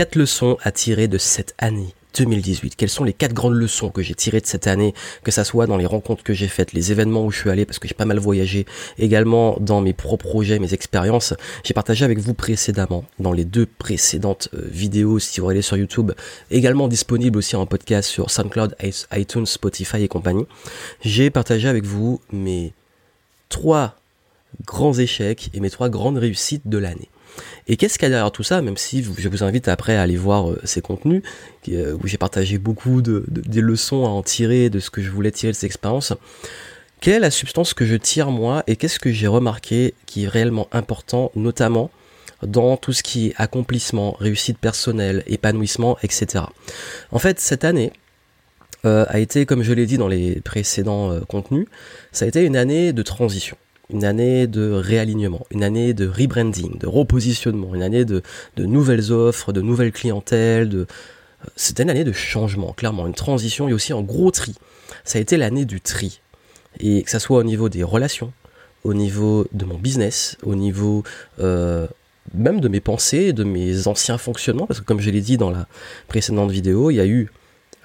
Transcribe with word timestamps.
quatre 0.00 0.16
leçons 0.16 0.56
à 0.62 0.72
tirer 0.72 1.08
de 1.08 1.18
cette 1.18 1.54
année 1.58 1.94
2018 2.16 2.74
Quelles 2.74 2.88
sont 2.88 3.04
les 3.04 3.12
quatre 3.12 3.34
grandes 3.34 3.56
leçons 3.56 3.90
que 3.90 4.00
j'ai 4.00 4.14
tirées 4.14 4.40
de 4.40 4.46
cette 4.46 4.66
année, 4.66 4.94
que 5.24 5.30
ça 5.30 5.44
soit 5.44 5.66
dans 5.66 5.76
les 5.76 5.84
rencontres 5.84 6.22
que 6.22 6.32
j'ai 6.32 6.48
faites, 6.48 6.72
les 6.72 6.90
événements 6.90 7.26
où 7.26 7.30
je 7.30 7.40
suis 7.40 7.50
allé, 7.50 7.66
parce 7.66 7.78
que 7.78 7.86
j'ai 7.86 7.92
pas 7.92 8.06
mal 8.06 8.18
voyagé, 8.18 8.64
également 8.98 9.58
dans 9.60 9.82
mes 9.82 9.92
propres 9.92 10.26
projets, 10.26 10.58
mes 10.58 10.72
expériences. 10.72 11.34
J'ai 11.64 11.74
partagé 11.74 12.06
avec 12.06 12.18
vous 12.18 12.32
précédemment, 12.32 13.04
dans 13.18 13.34
les 13.34 13.44
deux 13.44 13.66
précédentes 13.66 14.48
euh, 14.54 14.66
vidéos, 14.70 15.18
si 15.18 15.38
vous 15.38 15.50
allez 15.50 15.60
sur 15.60 15.76
YouTube, 15.76 16.12
également 16.50 16.88
disponible 16.88 17.36
aussi 17.36 17.54
en 17.56 17.66
podcast 17.66 18.08
sur 18.08 18.30
SoundCloud, 18.30 18.76
iTunes, 19.14 19.44
Spotify 19.44 20.02
et 20.02 20.08
compagnie. 20.08 20.46
J'ai 21.02 21.28
partagé 21.28 21.68
avec 21.68 21.84
vous 21.84 22.22
mes 22.32 22.72
trois 23.50 23.96
grands 24.64 24.94
échecs 24.94 25.50
et 25.52 25.60
mes 25.60 25.68
trois 25.68 25.90
grandes 25.90 26.16
réussites 26.16 26.68
de 26.68 26.78
l'année. 26.78 27.10
Et 27.68 27.76
qu'est-ce 27.76 27.98
qu'il 27.98 28.06
y 28.06 28.06
a 28.06 28.10
derrière 28.10 28.32
tout 28.32 28.42
ça, 28.42 28.62
même 28.62 28.76
si 28.76 29.02
je 29.02 29.28
vous 29.28 29.44
invite 29.44 29.68
après 29.68 29.96
à 29.96 30.02
aller 30.02 30.16
voir 30.16 30.50
euh, 30.50 30.60
ces 30.64 30.80
contenus, 30.80 31.22
euh, 31.68 31.96
où 32.02 32.06
j'ai 32.06 32.18
partagé 32.18 32.58
beaucoup 32.58 33.02
de, 33.02 33.24
des 33.28 33.60
leçons 33.60 34.04
à 34.04 34.08
en 34.08 34.22
tirer, 34.22 34.70
de 34.70 34.80
ce 34.80 34.90
que 34.90 35.02
je 35.02 35.10
voulais 35.10 35.30
tirer 35.30 35.52
de 35.52 35.56
ces 35.56 35.66
expériences. 35.66 36.12
Quelle 37.00 37.14
est 37.14 37.20
la 37.20 37.30
substance 37.30 37.72
que 37.72 37.86
je 37.86 37.94
tire 37.94 38.30
moi 38.30 38.62
et 38.66 38.76
qu'est-ce 38.76 38.98
que 38.98 39.10
j'ai 39.10 39.26
remarqué 39.26 39.94
qui 40.06 40.24
est 40.24 40.28
réellement 40.28 40.68
important, 40.72 41.30
notamment 41.34 41.90
dans 42.42 42.76
tout 42.76 42.92
ce 42.92 43.02
qui 43.02 43.28
est 43.28 43.34
accomplissement, 43.36 44.16
réussite 44.18 44.58
personnelle, 44.58 45.22
épanouissement, 45.26 45.98
etc. 46.02 46.44
En 47.12 47.18
fait, 47.18 47.38
cette 47.38 47.64
année, 47.64 47.92
euh, 48.86 49.04
a 49.08 49.18
été, 49.18 49.44
comme 49.44 49.62
je 49.62 49.74
l'ai 49.74 49.84
dit 49.86 49.98
dans 49.98 50.08
les 50.08 50.40
précédents 50.40 51.20
contenus, 51.28 51.66
ça 52.12 52.24
a 52.24 52.28
été 52.28 52.44
une 52.44 52.56
année 52.56 52.92
de 52.92 53.02
transition 53.02 53.56
une 53.92 54.04
année 54.04 54.46
de 54.46 54.70
réalignement, 54.70 55.46
une 55.50 55.64
année 55.64 55.94
de 55.94 56.06
rebranding, 56.06 56.78
de 56.78 56.86
repositionnement, 56.86 57.74
une 57.74 57.82
année 57.82 58.04
de, 58.04 58.22
nouvelles 58.58 59.12
offres, 59.12 59.52
de 59.52 59.60
nouvelles 59.60 59.92
clientèles. 59.92 60.68
De... 60.68 60.86
C'était 61.56 61.82
une 61.82 61.90
année 61.90 62.04
de 62.04 62.12
changement, 62.12 62.72
clairement, 62.72 63.06
une 63.06 63.14
transition 63.14 63.68
et 63.68 63.72
aussi 63.72 63.92
un 63.92 64.02
gros 64.02 64.30
tri. 64.30 64.54
Ça 65.04 65.18
a 65.18 65.20
été 65.20 65.36
l'année 65.36 65.64
du 65.64 65.80
tri. 65.80 66.20
Et 66.78 67.02
que 67.02 67.10
ça 67.10 67.18
soit 67.18 67.38
au 67.38 67.42
niveau 67.42 67.68
des 67.68 67.82
relations, 67.82 68.32
au 68.84 68.94
niveau 68.94 69.46
de 69.52 69.64
mon 69.64 69.76
business, 69.76 70.36
au 70.42 70.54
niveau 70.54 71.02
euh, 71.40 71.86
même 72.34 72.60
de 72.60 72.68
mes 72.68 72.80
pensées, 72.80 73.32
de 73.32 73.44
mes 73.44 73.88
anciens 73.88 74.18
fonctionnements, 74.18 74.66
parce 74.66 74.80
que 74.80 74.84
comme 74.84 75.00
je 75.00 75.10
l'ai 75.10 75.20
dit 75.20 75.36
dans 75.36 75.50
la 75.50 75.66
précédente 76.06 76.50
vidéo, 76.50 76.90
il 76.90 76.94
y 76.94 77.00
a 77.00 77.06
eu 77.06 77.28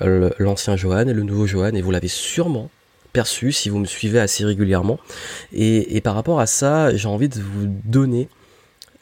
l'ancien 0.01 0.75
Johan 0.75 1.07
et 1.07 1.13
le 1.13 1.23
nouveau 1.23 1.47
Johan, 1.47 1.73
et 1.73 1.81
vous 1.81 1.91
l'avez 1.91 2.09
sûrement 2.09 2.69
perçu 3.15 3.53
si 3.53 3.69
vous 3.69 3.79
me 3.79 3.85
suivez 3.85 4.19
assez 4.19 4.43
régulièrement. 4.43 4.99
Et, 5.53 6.01
par 6.01 6.15
rapport 6.15 6.41
à 6.41 6.47
ça, 6.47 6.93
j'ai 6.93 7.07
envie 7.07 7.29
de 7.29 7.39
vous 7.39 7.67
donner 7.85 8.27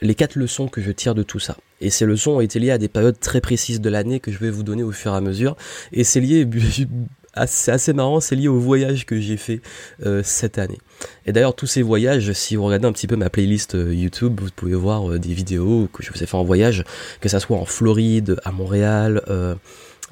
les 0.02 0.14
quatre 0.14 0.36
leçons 0.36 0.68
que 0.68 0.82
je 0.82 0.92
tire 0.92 1.16
de 1.16 1.24
tout 1.24 1.40
ça. 1.40 1.58
Et 1.82 1.90
ces 1.90 2.06
leçons 2.06 2.34
ont 2.34 2.42
été 2.42 2.60
liées 2.60 2.70
à 2.70 2.78
des 2.78 2.90
périodes 2.90 3.20
très 3.20 3.42
précises 3.42 3.82
de 3.82 3.90
l'année 3.90 4.20
que 4.20 4.32
je 4.32 4.38
vais 4.38 4.52
vous 4.52 4.62
donner 4.62 4.84
au 4.84 4.92
fur 4.92 5.14
et 5.14 5.18
à 5.18 5.22
mesure. 5.22 5.58
Et 5.94 6.04
c'est 6.04 6.20
lié, 6.20 6.48
c'est 7.48 7.72
assez 7.72 7.94
marrant, 7.94 8.20
c'est 8.20 8.36
lié 8.36 8.48
au 8.48 8.60
voyage 8.60 9.08
que 9.08 9.20
j'ai 9.20 9.38
fait 9.38 9.62
euh, 10.06 10.22
cette 10.24 10.60
année. 10.60 10.78
Et 11.26 11.32
d'ailleurs, 11.32 11.56
tous 11.56 11.66
ces 11.66 11.82
voyages, 11.82 12.32
si 12.34 12.56
vous 12.56 12.66
regardez 12.66 12.86
un 12.86 12.92
petit 12.92 13.08
peu 13.08 13.16
ma 13.16 13.32
playlist 13.32 13.74
euh, 13.74 13.96
YouTube, 13.96 14.40
vous 14.40 14.50
pouvez 14.56 14.76
voir 14.76 15.10
euh, 15.10 15.18
des 15.18 15.34
vidéos 15.34 15.90
que 15.92 16.04
je 16.04 16.12
vous 16.14 16.22
ai 16.22 16.28
fait 16.28 16.38
en 16.38 16.44
voyage, 16.44 16.84
que 17.20 17.30
ça 17.30 17.40
soit 17.40 17.58
en 17.58 17.66
Floride, 17.66 18.38
à 18.46 18.52
Montréal, 18.52 19.24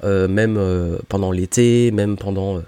même 0.02 0.58
pendant 1.08 1.30
l'été, 1.30 1.92
même 1.92 2.16
pendant 2.16 2.60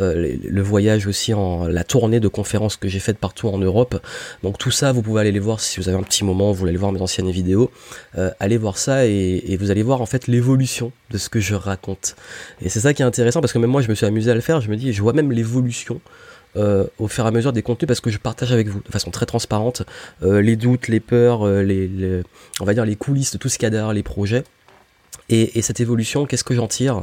euh, 0.00 0.36
le 0.42 0.62
voyage 0.62 1.06
aussi 1.06 1.34
en 1.34 1.66
la 1.66 1.84
tournée 1.84 2.20
de 2.20 2.28
conférences 2.28 2.76
que 2.76 2.88
j'ai 2.88 2.98
faites 2.98 3.18
partout 3.18 3.48
en 3.48 3.58
Europe. 3.58 4.00
Donc 4.42 4.58
tout 4.58 4.70
ça, 4.70 4.92
vous 4.92 5.02
pouvez 5.02 5.20
aller 5.20 5.32
les 5.32 5.38
voir 5.38 5.60
si 5.60 5.80
vous 5.80 5.88
avez 5.88 5.98
un 5.98 6.02
petit 6.02 6.24
moment, 6.24 6.52
vous 6.52 6.58
voulez 6.58 6.70
aller 6.70 6.78
voir 6.78 6.92
mes 6.92 7.00
anciennes 7.00 7.30
vidéos. 7.30 7.70
Euh, 8.16 8.30
allez 8.40 8.56
voir 8.56 8.78
ça 8.78 9.06
et, 9.06 9.56
vous 9.60 9.70
allez 9.70 9.82
voir 9.82 10.00
en 10.00 10.06
fait 10.06 10.26
l'évolution 10.26 10.92
de 11.10 11.18
ce 11.18 11.28
que 11.28 11.40
je 11.40 11.54
raconte. 11.54 12.16
Et 12.60 12.68
c'est 12.68 12.80
ça 12.80 12.94
qui 12.94 13.02
est 13.02 13.04
intéressant 13.04 13.40
parce 13.40 13.52
que 13.52 13.58
même 13.58 13.70
moi 13.70 13.82
je 13.82 13.88
me 13.88 13.94
suis 13.94 14.06
amusé 14.06 14.30
à 14.30 14.34
le 14.34 14.40
faire. 14.40 14.60
Je 14.60 14.70
me 14.70 14.76
dis, 14.76 14.92
je 14.92 15.02
vois 15.02 15.12
même 15.12 15.32
l'évolution. 15.32 16.00
Euh, 16.54 16.86
au 16.98 17.08
fur 17.08 17.24
et 17.24 17.28
à 17.28 17.30
mesure 17.30 17.54
des 17.54 17.62
contenus 17.62 17.86
parce 17.88 18.02
que 18.02 18.10
je 18.10 18.18
partage 18.18 18.52
avec 18.52 18.68
vous 18.68 18.82
de 18.84 18.92
façon 18.92 19.10
très 19.10 19.24
transparente 19.24 19.84
les 20.20 20.54
doutes, 20.54 20.88
les 20.88 21.00
peurs, 21.00 21.46
les, 21.46 22.22
on 22.60 22.66
va 22.66 22.74
dire 22.74 22.84
les 22.84 22.94
coulisses 22.94 23.32
de 23.32 23.38
tout 23.38 23.48
ce 23.48 23.56
qu'il 23.56 23.64
y 23.64 23.68
a 23.68 23.70
derrière 23.70 23.94
les 23.94 24.02
projets. 24.02 24.44
Et, 25.28 25.62
cette 25.62 25.80
évolution, 25.80 26.26
qu'est-ce 26.26 26.44
que 26.44 26.54
j'en 26.54 26.68
tire? 26.68 27.02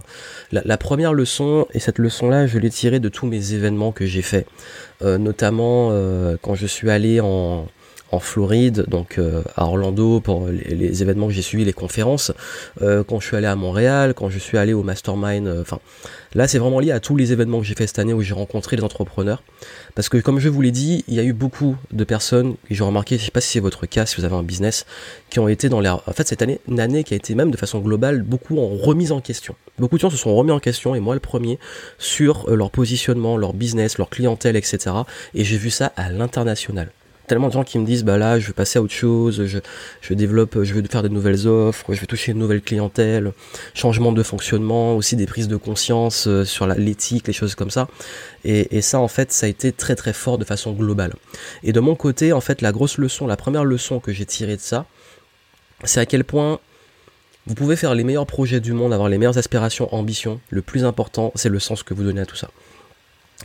La, 0.51 0.77
première 0.77 1.13
leçon, 1.13 1.65
et 1.73 1.79
cette 1.79 1.97
leçon-là, 1.97 2.47
je 2.47 2.59
l'ai 2.59 2.69
tirée 2.69 2.99
de 2.99 3.09
tous 3.09 3.25
mes 3.25 3.53
événements 3.53 3.91
que 3.91 4.05
j'ai 4.05 4.21
faits, 4.21 4.47
euh, 5.01 5.17
notamment 5.17 5.89
euh, 5.91 6.37
quand 6.41 6.55
je 6.55 6.67
suis 6.67 6.89
allé 6.89 7.21
en, 7.21 7.67
en 8.11 8.19
Floride, 8.19 8.85
donc 8.87 9.17
euh, 9.17 9.43
à 9.55 9.65
Orlando 9.65 10.19
pour 10.19 10.47
les, 10.47 11.01
événements 11.01 11.27
que 11.27 11.33
j'ai 11.33 11.41
suivis, 11.41 11.65
les 11.65 11.73
conférences, 11.73 12.31
euh, 12.81 13.03
quand 13.03 13.19
je 13.19 13.27
suis 13.27 13.35
allé 13.35 13.47
à 13.47 13.55
Montréal, 13.55 14.13
quand 14.15 14.29
je 14.29 14.39
suis 14.39 14.57
allé 14.57 14.73
au 14.73 14.83
Mastermind, 14.83 15.47
euh, 15.47 15.61
enfin 15.61 15.79
là 16.33 16.47
c'est 16.47 16.57
vraiment 16.57 16.79
lié 16.79 16.91
à 16.91 16.99
tous 16.99 17.15
les 17.15 17.31
événements 17.31 17.59
que 17.59 17.65
j'ai 17.65 17.75
fait 17.75 17.87
cette 17.87 17.99
année 17.99 18.13
où 18.13 18.21
j'ai 18.21 18.33
rencontré 18.33 18.75
des 18.75 18.83
entrepreneurs, 18.83 19.43
parce 19.95 20.09
que 20.09 20.17
comme 20.17 20.39
je 20.39 20.49
vous 20.49 20.61
l'ai 20.61 20.71
dit, 20.71 21.03
il 21.07 21.13
y 21.13 21.19
a 21.19 21.23
eu 21.23 21.33
beaucoup 21.33 21.75
de 21.91 22.03
personnes, 22.03 22.55
et 22.69 22.75
j'ai 22.75 22.83
remarqué, 22.83 23.17
je 23.17 23.25
sais 23.25 23.31
pas 23.31 23.41
si 23.41 23.51
c'est 23.51 23.59
votre 23.59 23.85
cas, 23.85 24.05
si 24.05 24.17
vous 24.17 24.25
avez 24.25 24.35
un 24.35 24.43
business, 24.43 24.85
qui 25.29 25.39
ont 25.39 25.47
été 25.47 25.69
dans 25.69 25.79
l'air, 25.79 26.01
en 26.07 26.13
fait 26.13 26.27
cette 26.27 26.41
année, 26.41 26.59
une 26.67 26.79
année 26.79 27.03
qui 27.03 27.13
a 27.13 27.17
été 27.17 27.35
même 27.35 27.51
de 27.51 27.57
façon 27.57 27.79
globale 27.79 28.23
beaucoup 28.23 28.59
en 28.59 28.69
remise 28.69 29.11
en 29.11 29.21
question. 29.21 29.55
Beaucoup 29.77 29.95
de 29.95 30.01
gens 30.01 30.09
se 30.09 30.17
sont 30.17 30.35
remis 30.35 30.51
en 30.51 30.59
question, 30.59 30.95
et 30.95 30.99
moi 30.99 31.13
le 31.13 31.19
premier, 31.19 31.59
sur 31.99 32.49
leur 32.49 32.71
positionnement, 32.71 33.37
leur 33.37 33.53
business, 33.53 33.97
leur 33.97 34.09
clientèle, 34.09 34.55
etc. 34.55 34.95
Et 35.35 35.43
j'ai 35.43 35.57
vu 35.57 35.69
ça 35.69 35.93
à 35.95 36.09
l'international 36.09 36.91
tellement 37.29 37.47
de 37.47 37.53
gens 37.53 37.63
qui 37.63 37.79
me 37.79 37.85
disent 37.85 38.03
bah 38.03 38.17
là 38.17 38.39
je 38.39 38.47
vais 38.47 38.53
passer 38.53 38.79
à 38.79 38.81
autre 38.81 38.93
chose, 38.93 39.45
je, 39.45 39.59
je 40.01 40.13
développe, 40.13 40.63
je 40.63 40.73
veux 40.73 40.83
faire 40.83 41.03
de 41.03 41.07
nouvelles 41.07 41.47
offres, 41.47 41.93
je 41.93 42.01
vais 42.01 42.07
toucher 42.07 42.33
une 42.33 42.39
nouvelle 42.39 42.61
clientèle, 42.61 43.31
changement 43.73 44.11
de 44.11 44.23
fonctionnement, 44.23 44.97
aussi 44.97 45.15
des 45.15 45.27
prises 45.27 45.47
de 45.47 45.55
conscience 45.55 46.27
euh, 46.27 46.43
sur 46.43 46.67
l'éthique, 46.67 47.27
les 47.27 47.33
choses 47.33 47.55
comme 47.55 47.69
ça. 47.69 47.87
Et, 48.43 48.77
et, 48.77 48.81
ça 48.81 48.99
en 48.99 49.07
fait 49.07 49.31
ça 49.31 49.45
a 49.45 49.49
été 49.49 49.71
très 49.71 49.95
très 49.95 50.13
fort 50.13 50.37
de 50.37 50.43
façon 50.43 50.73
globale. 50.73 51.13
Et 51.63 51.71
de 51.71 51.79
mon 51.79 51.95
côté 51.95 52.33
en 52.33 52.41
fait 52.41 52.61
la 52.61 52.71
grosse 52.71 52.97
leçon, 52.97 53.27
la 53.27 53.37
première 53.37 53.63
leçon 53.63 53.99
que 53.99 54.11
j'ai 54.11 54.25
tirée 54.25 54.55
de 54.55 54.61
ça, 54.61 54.85
c'est 55.85 55.99
à 55.99 56.05
quel 56.05 56.23
point 56.25 56.59
vous 57.45 57.55
pouvez 57.55 57.75
faire 57.75 57.95
les 57.95 58.03
meilleurs 58.03 58.27
projets 58.27 58.59
du 58.59 58.73
monde, 58.73 58.93
avoir 58.93 59.09
les 59.09 59.17
meilleures 59.17 59.37
aspirations, 59.37 59.93
ambitions. 59.93 60.39
Le 60.49 60.61
plus 60.61 60.83
important, 60.83 61.31
c'est 61.35 61.49
le 61.49 61.59
sens 61.59 61.83
que 61.83 61.93
vous 61.93 62.03
donnez 62.03 62.21
à 62.21 62.25
tout 62.25 62.35
ça. 62.35 62.49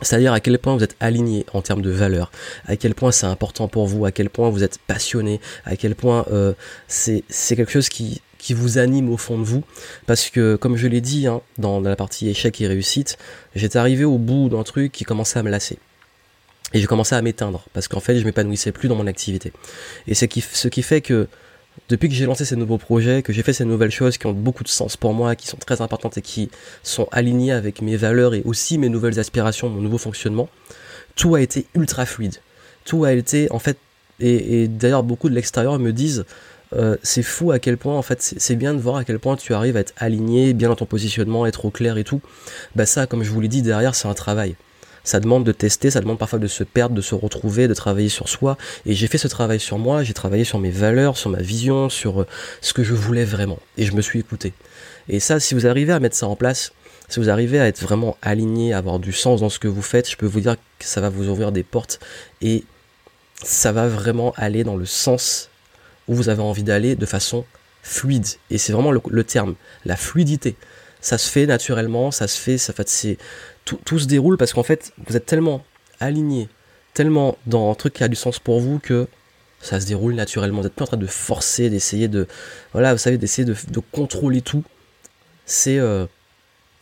C'est-à-dire 0.01 0.33
à 0.33 0.41
quel 0.41 0.59
point 0.59 0.75
vous 0.75 0.83
êtes 0.83 0.97
aligné 0.99 1.45
en 1.53 1.61
termes 1.61 1.81
de 1.81 1.89
valeur, 1.89 2.31
à 2.65 2.75
quel 2.75 2.93
point 2.93 3.11
c'est 3.11 3.27
important 3.27 3.69
pour 3.69 3.87
vous, 3.87 4.05
à 4.05 4.11
quel 4.11 4.29
point 4.29 4.49
vous 4.49 4.63
êtes 4.63 4.77
passionné, 4.77 5.39
à 5.63 5.77
quel 5.77 5.95
point 5.95 6.25
euh, 6.31 6.53
c'est 6.87 7.23
quelque 7.55 7.71
chose 7.71 7.87
qui, 7.87 8.21
qui 8.37 8.53
vous 8.53 8.77
anime 8.77 9.09
au 9.09 9.17
fond 9.17 9.39
de 9.39 9.43
vous. 9.43 9.63
Parce 10.05 10.29
que, 10.29 10.55
comme 10.55 10.75
je 10.75 10.87
l'ai 10.87 11.01
dit 11.01 11.27
hein, 11.27 11.41
dans, 11.57 11.79
la 11.79 11.95
partie 11.95 12.29
échec 12.29 12.59
et 12.59 12.67
réussite, 12.67 13.17
j'étais 13.55 13.79
arrivé 13.79 14.03
au 14.03 14.17
bout 14.17 14.49
d'un 14.49 14.63
truc 14.63 14.91
qui 14.91 15.05
commençait 15.05 15.39
à 15.39 15.43
me 15.43 15.49
lasser. 15.49 15.79
Et 16.73 16.79
j'ai 16.79 16.87
commencé 16.87 17.15
à 17.15 17.21
m'éteindre, 17.21 17.65
parce 17.73 17.87
qu'en 17.87 18.01
fait, 18.01 18.19
je 18.19 18.25
m'épanouissais 18.25 18.71
plus 18.71 18.89
dans 18.89 18.95
mon 18.95 19.07
activité. 19.07 19.53
Et 20.07 20.13
ce 20.13 20.25
qui, 20.25 20.41
ce 20.41 20.67
qui 20.67 20.83
fait 20.83 20.99
que 21.01 21.27
depuis 21.89 22.09
que 22.09 22.15
j'ai 22.15 22.25
lancé 22.25 22.45
ces 22.45 22.55
nouveaux 22.55 22.77
projets, 22.77 23.21
que 23.21 23.33
j'ai 23.33 23.43
fait 23.43 23.53
ces 23.53 23.65
nouvelles 23.65 23.91
choses 23.91 24.17
qui 24.17 24.25
ont 24.25 24.33
beaucoup 24.33 24.63
de 24.63 24.69
sens 24.69 24.97
pour 24.97 25.13
moi, 25.13 25.35
qui 25.35 25.47
sont 25.47 25.57
très 25.57 25.81
importantes 25.81 26.17
et 26.17 26.21
qui 26.21 26.49
sont 26.83 27.07
alignées 27.11 27.51
avec 27.51 27.81
mes 27.81 27.95
valeurs 27.95 28.33
et 28.33 28.41
aussi 28.45 28.77
mes 28.77 28.89
nouvelles 28.89 29.19
aspirations, 29.19 29.69
mon 29.69 29.81
nouveau 29.81 29.97
fonctionnement, 29.97 30.49
tout 31.15 31.35
a 31.35 31.41
été 31.41 31.67
ultra 31.75 32.05
fluide. 32.05 32.35
Tout 32.85 33.03
a 33.05 33.13
été, 33.13 33.51
en 33.51 33.59
fait, 33.59 33.77
et, 34.19 34.67
d'ailleurs 34.67 35.03
beaucoup 35.03 35.29
de 35.29 35.35
l'extérieur 35.35 35.77
me 35.79 35.91
disent, 35.91 36.25
euh, 36.73 36.97
c'est 37.03 37.23
fou 37.23 37.51
à 37.51 37.59
quel 37.59 37.77
point, 37.77 37.95
en 37.95 38.01
fait, 38.01 38.21
c'est 38.21 38.55
bien 38.55 38.73
de 38.73 38.79
voir 38.79 38.97
à 38.97 39.03
quel 39.05 39.19
point 39.19 39.35
tu 39.35 39.53
arrives 39.53 39.77
à 39.77 39.81
être 39.81 39.93
aligné, 39.97 40.53
bien 40.53 40.69
dans 40.69 40.75
ton 40.75 40.85
positionnement, 40.85 41.45
être 41.45 41.65
au 41.65 41.71
clair 41.71 41.97
et 41.97 42.03
tout. 42.03 42.21
Bah 42.75 42.85
ça, 42.85 43.05
comme 43.05 43.23
je 43.23 43.29
vous 43.29 43.41
l'ai 43.41 43.47
dit, 43.47 43.61
derrière, 43.61 43.95
c'est 43.95 44.07
un 44.07 44.13
travail 44.13 44.55
ça 45.05 45.21
demande 45.21 45.45
de 45.45 45.53
tester, 45.53 45.89
ça 45.91 46.01
demande 46.01 46.17
parfois 46.17 46.39
de 46.39 46.47
se 46.47 46.65
perdre, 46.65 46.95
de 46.95 47.01
se 47.01 47.15
retrouver, 47.15 47.69
de 47.69 47.73
travailler 47.73 48.09
sur 48.09 48.27
soi. 48.27 48.57
Et 48.85 48.93
j'ai 48.93 49.07
fait 49.07 49.17
ce 49.17 49.29
travail 49.29 49.59
sur 49.61 49.77
moi, 49.77 50.03
j'ai 50.03 50.13
travaillé 50.13 50.43
sur 50.43 50.59
mes 50.59 50.71
valeurs, 50.71 51.15
sur 51.15 51.29
ma 51.29 51.41
vision, 51.41 51.89
sur 51.89 52.21
euh, 52.21 52.27
ce 52.61 52.73
que 52.73 52.83
je 52.83 52.93
voulais 52.93 53.23
vraiment. 53.23 53.59
Et 53.77 53.85
je 53.85 53.93
me 53.93 54.01
suis 54.01 54.19
écouté. 54.19 54.51
Et 55.07 55.21
ça, 55.21 55.39
si 55.39 55.53
vous 55.53 55.67
arrivez 55.67 55.93
à 55.93 55.99
mettre 55.99 56.15
ça 56.15 56.27
en 56.27 56.35
place, 56.35 56.73
si 57.07 57.19
vous 57.19 57.29
arrivez 57.29 57.59
à 57.59 57.67
être 57.67 57.81
vraiment 57.81 58.17
aligné, 58.21 58.73
à 58.73 58.79
avoir 58.79 58.99
du 58.99 59.13
sens 59.13 59.41
dans 59.41 59.49
ce 59.49 59.59
que 59.59 59.67
vous 59.67 59.83
faites, 59.83 60.09
je 60.09 60.17
peux 60.17 60.25
vous 60.25 60.41
dire 60.41 60.55
que 60.79 60.85
ça 60.85 61.01
va 61.01 61.09
vous 61.09 61.29
ouvrir 61.29 61.51
des 61.51 61.63
portes 61.63 61.99
et 62.41 62.63
ça 63.43 63.71
va 63.71 63.87
vraiment 63.87 64.33
aller 64.37 64.63
dans 64.63 64.75
le 64.75 64.85
sens 64.85 65.49
où 66.07 66.15
vous 66.15 66.29
avez 66.29 66.41
envie 66.41 66.63
d'aller 66.63 66.95
de 66.95 67.05
façon 67.05 67.45
fluide. 67.83 68.25
Et 68.49 68.57
c'est 68.57 68.73
vraiment 68.73 68.91
le, 68.91 69.23
terme, 69.23 69.55
la 69.85 69.95
fluidité. 69.95 70.55
Ça 71.05 71.19
se 71.19 71.29
fait 71.29 71.45
naturellement, 71.45 72.09
ça 72.09 72.27
se 72.27 72.35
fait, 72.35 72.57
fait, 72.57 73.17
tout, 73.63 73.99
se 73.99 74.07
déroule 74.07 74.37
parce 74.37 74.53
qu'en 74.53 74.63
fait, 74.63 74.91
vous 75.05 75.15
êtes 75.15 75.27
tellement 75.27 75.63
aligné, 75.99 76.49
tellement 76.95 77.37
dans 77.45 77.69
un 77.69 77.75
truc 77.75 77.93
qui 77.93 78.03
a 78.03 78.07
du 78.07 78.15
sens 78.15 78.39
pour 78.39 78.59
vous 78.59 78.79
que 78.79 79.05
ça 79.61 79.79
se 79.79 79.85
déroule 79.85 80.15
naturellement. 80.15 80.61
Vous 80.61 80.63
n'êtes 80.63 80.73
plus 80.73 80.81
en 80.81 80.87
train 80.87 80.97
de 80.97 81.05
forcer, 81.05 81.69
d'essayer 81.69 82.07
de, 82.07 82.25
voilà, 82.73 82.91
vous 82.91 82.97
savez, 82.97 83.19
d'essayer 83.19 83.45
de, 83.45 83.79
contrôler 83.91 84.41
tout. 84.41 84.63
C'est 85.45 85.77
euh, 85.77 86.07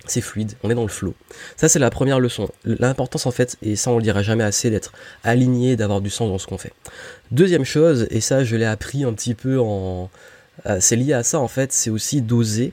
c'est 0.06 0.22
fluide, 0.22 0.54
on 0.64 0.70
est 0.70 0.76
dans 0.76 0.84
le 0.84 0.88
flow. 0.88 1.16
Ça, 1.58 1.68
c'est 1.68 1.80
la 1.80 1.90
première 1.90 2.22
leçon. 2.22 2.50
L'importance, 2.64 3.26
en 3.26 3.32
fait, 3.32 3.58
et 3.62 3.76
ça, 3.76 3.92
on 3.92 3.98
le 3.98 4.04
dira 4.04 4.24
jamais 4.24 4.46
assez, 4.46 4.70
d'être 4.70 4.94
aligné, 5.26 5.76
d'avoir 5.76 6.00
du 6.00 6.10
sens 6.10 6.30
dans 6.30 6.38
ce 6.38 6.48
qu'on 6.48 6.58
fait. 6.58 6.72
Deuxième 7.32 7.66
chose, 7.66 8.08
et 8.10 8.22
ça, 8.22 8.46
je 8.46 8.56
l'ai 8.56 8.64
appris 8.64 9.04
un 9.04 9.12
petit 9.12 9.36
peu 9.36 9.60
en, 9.60 10.10
euh, 10.66 10.78
c'est 10.80 10.96
lié 10.96 11.12
à 11.12 11.24
ça 11.24 11.42
en 11.42 11.50
fait, 11.50 11.74
c'est 11.74 11.90
aussi 11.90 12.22
d'oser 12.22 12.72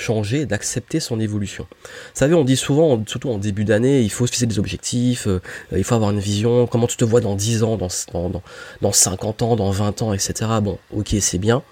changer, 0.00 0.46
d'accepter 0.46 1.00
son 1.00 1.20
évolution. 1.20 1.66
Vous 1.70 1.88
savez, 2.14 2.34
on 2.34 2.44
dit 2.44 2.56
souvent, 2.56 3.02
surtout 3.06 3.30
en 3.30 3.38
début 3.38 3.64
d'année, 3.64 4.00
il 4.00 4.10
faut 4.10 4.26
se 4.26 4.32
fixer 4.32 4.46
des 4.46 4.58
objectifs, 4.58 5.26
euh, 5.26 5.40
il 5.76 5.84
faut 5.84 5.94
avoir 5.94 6.10
une 6.10 6.20
vision, 6.20 6.66
comment 6.66 6.86
tu 6.86 6.96
te 6.96 7.04
vois 7.04 7.20
dans 7.20 7.34
10 7.34 7.62
ans, 7.62 7.76
dans, 7.76 7.88
dans, 8.12 8.42
dans 8.80 8.92
50 8.92 9.42
ans, 9.42 9.56
dans 9.56 9.70
20 9.70 10.02
ans, 10.02 10.12
etc. 10.12 10.32
Bon, 10.62 10.78
ok, 10.92 11.14
c'est 11.20 11.38
bien. 11.38 11.62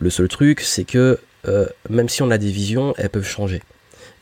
Le 0.00 0.10
seul 0.10 0.28
truc, 0.28 0.60
c'est 0.60 0.84
que 0.84 1.18
euh, 1.46 1.66
même 1.88 2.08
si 2.08 2.22
on 2.22 2.30
a 2.30 2.38
des 2.38 2.50
visions, 2.50 2.94
elles 2.98 3.10
peuvent 3.10 3.26
changer. 3.26 3.62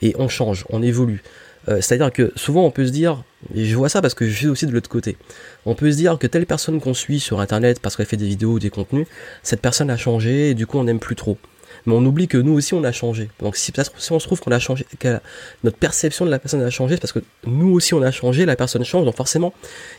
Et 0.02 0.14
on 0.19 0.28
change, 0.28 0.64
on 0.70 0.82
évolue. 0.82 1.22
Euh, 1.69 1.81
c'est-à-dire 1.81 2.12
que 2.12 2.32
souvent 2.37 2.64
on 2.64 2.70
peut 2.70 2.87
se 2.87 2.93
dire, 2.93 3.25
et 3.54 3.64
je 3.64 3.75
vois 3.75 3.88
ça 3.88 4.00
parce 4.00 4.14
que 4.14 4.28
je 4.28 4.37
suis 4.37 4.46
aussi 4.46 4.66
de 4.66 4.72
l'autre 4.72 4.88
côté, 4.88 5.16
on 5.64 5.75
peut 5.75 5.90
se 5.90 5.96
dire 5.96 6.16
que 6.19 6.26
telle 6.26 6.46
personne 6.46 6.81
qu'on 6.81 6.94
suit 6.94 7.19
sur 7.19 7.40
internet 7.40 7.81
parce 7.81 7.96
qu'elle 7.96 8.06
fait 8.06 8.16
des 8.16 8.26
vidéos 8.26 8.52
ou 8.52 8.58
des 8.58 8.70
contenus, 8.70 9.06
cette 9.43 9.60
personne 9.60 9.90
a 9.90 9.96
changé 9.96 10.50
et 10.50 10.54
du 10.54 10.66
coup 10.66 10.78
on 10.78 10.84
n'aime 10.84 11.00
plus 11.00 11.16
trop. 11.16 11.38
Mais 11.86 11.94
on 11.94 12.04
oublie 12.04 12.28
que 12.28 12.38
nous 12.38 12.52
aussi 12.52 12.74
on 12.74 12.84
a 12.84 12.92
changé. 12.92 13.30
Donc 13.40 13.56
si, 13.56 13.72
on 14.10 14.18
se 14.18 14.26
trouve 14.26 14.40
qu'on 14.40 14.50
a 14.50 14.58
changé, 14.58 14.84
que 14.98 15.18
notre 15.62 15.78
perception 15.78 16.26
de 16.26 16.30
la 16.30 16.38
personne 16.38 16.62
a 16.62 16.70
changé, 16.70 16.96
c'est 16.96 17.00
parce 17.00 17.12
que 17.12 17.22
nous 17.46 17.72
aussi 17.72 17.94
on 17.94 18.02
a 18.02 18.10
changé, 18.10 18.44
la 18.44 18.56
personne 18.56 18.84
change, 18.84 19.04
donc 19.04 19.16
forcément 19.16 19.54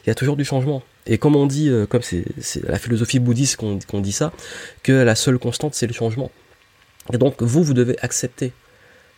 il 0.06 0.10
y 0.10 0.12
a 0.12 0.16
toujours 0.16 0.36
du 0.36 0.46
changement. 0.46 0.84
Et 1.06 1.18
comme 1.18 1.36
on 1.36 1.46
dit, 1.46 1.70
euh, 1.70 1.86
comme 1.86 2.02
c'est 2.02 2.26
la 2.68 2.78
philosophie 2.78 3.20
bouddhiste 3.20 3.56
qu'on 3.58 4.02
dit 4.02 4.12
ça, 4.12 4.34
que 4.84 4.92
la 4.92 5.16
seule 5.16 5.40
constante 5.40 5.76
c'est 5.76 5.88
le 5.88 5.94
changement. 5.94 6.32
Et 7.14 7.18
donc 7.18 7.42
vous, 7.42 7.64
vous 7.64 7.74
devez 7.74 7.98
accepter 8.02 8.52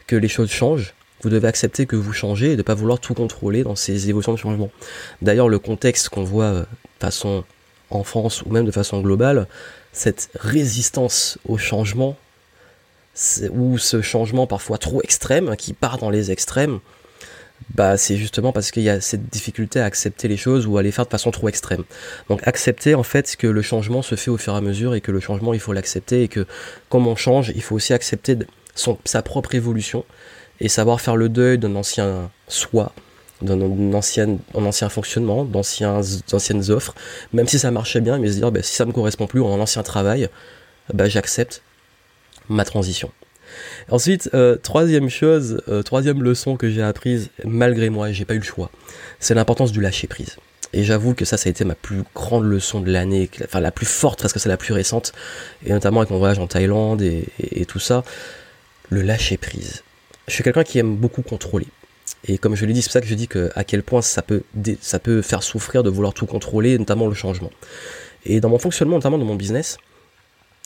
que 0.05 0.15
les 0.15 0.27
choses 0.27 0.51
changent, 0.51 0.93
vous 1.21 1.29
devez 1.29 1.47
accepter 1.47 1.85
que 1.85 1.95
vous 1.95 2.13
changez 2.13 2.47
et 2.47 2.51
de 2.51 2.57
ne 2.57 2.61
pas 2.63 2.75
vouloir 2.75 2.99
tout 2.99 3.13
contrôler 3.13 3.63
dans 3.63 3.75
ces 3.75 4.09
évolutions 4.09 4.33
de 4.33 4.37
changement. 4.37 4.71
D'ailleurs, 5.21 5.49
le 5.49 5.59
contexte 5.59 6.09
qu'on 6.09 6.23
voit 6.23 6.45
euh, 6.45 6.61
de 6.61 6.65
façon 6.99 7.43
en 7.89 8.03
France 8.03 8.43
ou 8.43 8.49
même 8.51 8.65
de 8.65 8.71
façon 8.71 9.01
globale, 9.01 9.47
cette 9.91 10.29
résistance 10.35 11.39
au 11.47 11.57
changement, 11.57 12.15
ou 13.51 13.77
ce 13.77 14.01
changement 14.01 14.47
parfois 14.47 14.77
trop 14.77 15.01
extrême, 15.01 15.55
qui 15.55 15.73
part 15.73 15.97
dans 15.97 16.09
les 16.09 16.31
extrêmes, 16.31 16.79
bah 17.75 17.97
c'est 17.97 18.15
justement 18.15 18.51
parce 18.51 18.71
qu'il 18.71 18.83
y 18.83 18.89
a 18.89 19.01
cette 19.01 19.29
difficulté 19.29 19.79
à 19.79 19.85
accepter 19.85 20.27
les 20.27 20.37
choses 20.37 20.65
ou 20.65 20.77
à 20.77 20.83
les 20.83 20.91
faire 20.91 21.05
de 21.05 21.09
façon 21.09 21.31
trop 21.31 21.49
extrême. 21.49 21.83
Donc 22.29 22.45
accepter 22.47 22.95
en 22.95 23.03
fait 23.03 23.35
que 23.37 23.47
le 23.47 23.61
changement 23.61 24.01
se 24.01 24.15
fait 24.15 24.31
au 24.31 24.37
fur 24.37 24.53
et 24.53 24.57
à 24.57 24.61
mesure 24.61 24.95
et 24.95 25.01
que 25.01 25.11
le 25.11 25.19
changement 25.19 25.53
il 25.53 25.59
faut 25.59 25.73
l'accepter 25.73 26.23
et 26.23 26.27
que 26.27 26.45
comme 26.89 27.07
on 27.07 27.15
change, 27.15 27.51
il 27.55 27.61
faut 27.61 27.75
aussi 27.75 27.93
accepter 27.93 28.37
son, 28.75 28.97
sa 29.05 29.21
propre 29.21 29.55
évolution 29.55 30.05
et 30.59 30.69
savoir 30.69 31.01
faire 31.01 31.15
le 31.15 31.29
deuil 31.29 31.57
d'un 31.57 31.75
ancien 31.75 32.31
soi, 32.47 32.93
d'un 33.41 33.61
ancien, 33.93 34.37
ancien 34.53 34.89
fonctionnement, 34.89 35.45
d'anciennes 35.45 36.71
offres, 36.71 36.95
même 37.33 37.47
si 37.47 37.59
ça 37.59 37.71
marchait 37.71 38.01
bien, 38.01 38.17
mais 38.17 38.29
se 38.29 38.37
dire 38.37 38.51
bah, 38.51 38.63
si 38.63 38.75
ça 38.75 38.85
me 38.85 38.91
correspond 38.91 39.27
plus 39.27 39.41
en 39.41 39.59
ancien 39.59 39.83
travail, 39.83 40.29
bah, 40.93 41.07
j'accepte 41.07 41.61
ma 42.49 42.65
transition. 42.65 43.11
Ensuite, 43.89 44.29
euh, 44.33 44.57
troisième 44.57 45.09
chose, 45.09 45.61
euh, 45.67 45.81
troisième 45.81 46.21
leçon 46.21 46.55
que 46.55 46.69
j'ai 46.69 46.83
apprise, 46.83 47.29
malgré 47.45 47.89
moi, 47.89 48.11
j'ai 48.11 48.25
pas 48.25 48.35
eu 48.35 48.39
le 48.39 48.43
choix, 48.43 48.69
c'est 49.19 49.33
l'importance 49.33 49.71
du 49.71 49.81
lâcher 49.81 50.07
prise. 50.07 50.37
Et 50.71 50.83
j'avoue 50.83 51.15
que 51.15 51.25
ça, 51.25 51.37
ça 51.37 51.47
a 51.47 51.49
été 51.49 51.65
ma 51.65 51.73
plus 51.73 52.03
grande 52.13 52.43
leçon 52.43 52.79
de 52.79 52.91
l'année, 52.91 53.27
enfin 53.43 53.59
la 53.59 53.71
plus 53.71 53.87
forte 53.87 54.21
parce 54.21 54.33
que 54.33 54.39
c'est 54.39 54.49
la 54.49 54.57
plus 54.57 54.73
récente, 54.73 55.13
et 55.65 55.71
notamment 55.71 56.01
avec 56.01 56.11
mon 56.11 56.19
voyage 56.19 56.37
en 56.37 56.45
Thaïlande 56.45 57.01
et 57.01 57.65
tout 57.67 57.79
ça, 57.79 58.03
le 58.89 59.01
lâcher 59.01 59.37
prise 59.37 59.81
je 60.29 60.35
suis 60.35 60.43
quelqu'un 60.43 60.63
qui 60.63 60.79
aime 60.79 60.95
beaucoup 60.95 61.21
contrôler. 61.21 61.67
Et 62.27 62.37
comme 62.37 62.55
je 62.55 62.65
l'ai 62.65 62.73
dit, 62.73 62.81
c'est 62.81 62.87
pour 62.87 62.93
ça 62.93 63.01
que 63.01 63.07
je 63.07 63.15
dis 63.15 63.27
que 63.27 63.49
à 63.55 63.63
quel 63.63 63.83
point 63.83 64.01
ça 64.01 64.21
peut, 64.21 64.43
ça 64.81 64.99
peut 64.99 65.21
faire 65.21 65.43
souffrir 65.43 65.83
de 65.83 65.89
vouloir 65.89 66.13
tout 66.13 66.25
contrôler, 66.25 66.77
notamment 66.77 67.07
le 67.07 67.13
changement. 67.13 67.51
Et 68.25 68.39
dans 68.39 68.49
mon 68.49 68.59
fonctionnement, 68.59 68.95
notamment 68.95 69.17
dans 69.17 69.25
mon 69.25 69.35
business, 69.35 69.77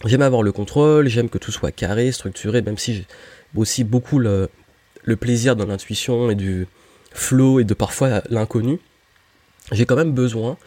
j'aime 0.06 0.22
avoir 0.22 0.44
le 0.44 0.52
contrôle, 0.52 1.08
j'aime 1.08 1.30
que 1.30 1.38
tout 1.38 1.52
soit 1.52 1.72
carré, 1.72 2.12
structuré, 2.12 2.62
même 2.62 2.78
si 2.78 2.96
j'ai 2.96 3.08
aussi 3.56 3.84
beaucoup 3.84 4.20
le, 4.20 4.50
plaisir 5.20 5.56
de 5.56 5.64
l'intuition 5.64 6.30
et 6.30 6.36
du 6.36 6.68
flow 7.12 7.60
et 7.60 7.64
de 7.64 7.74
parfois 7.74 8.22
l'inconnu. 8.30 8.80
J'ai 9.72 9.86
quand 9.86 9.96
même 9.96 10.14
besoin 10.14 10.58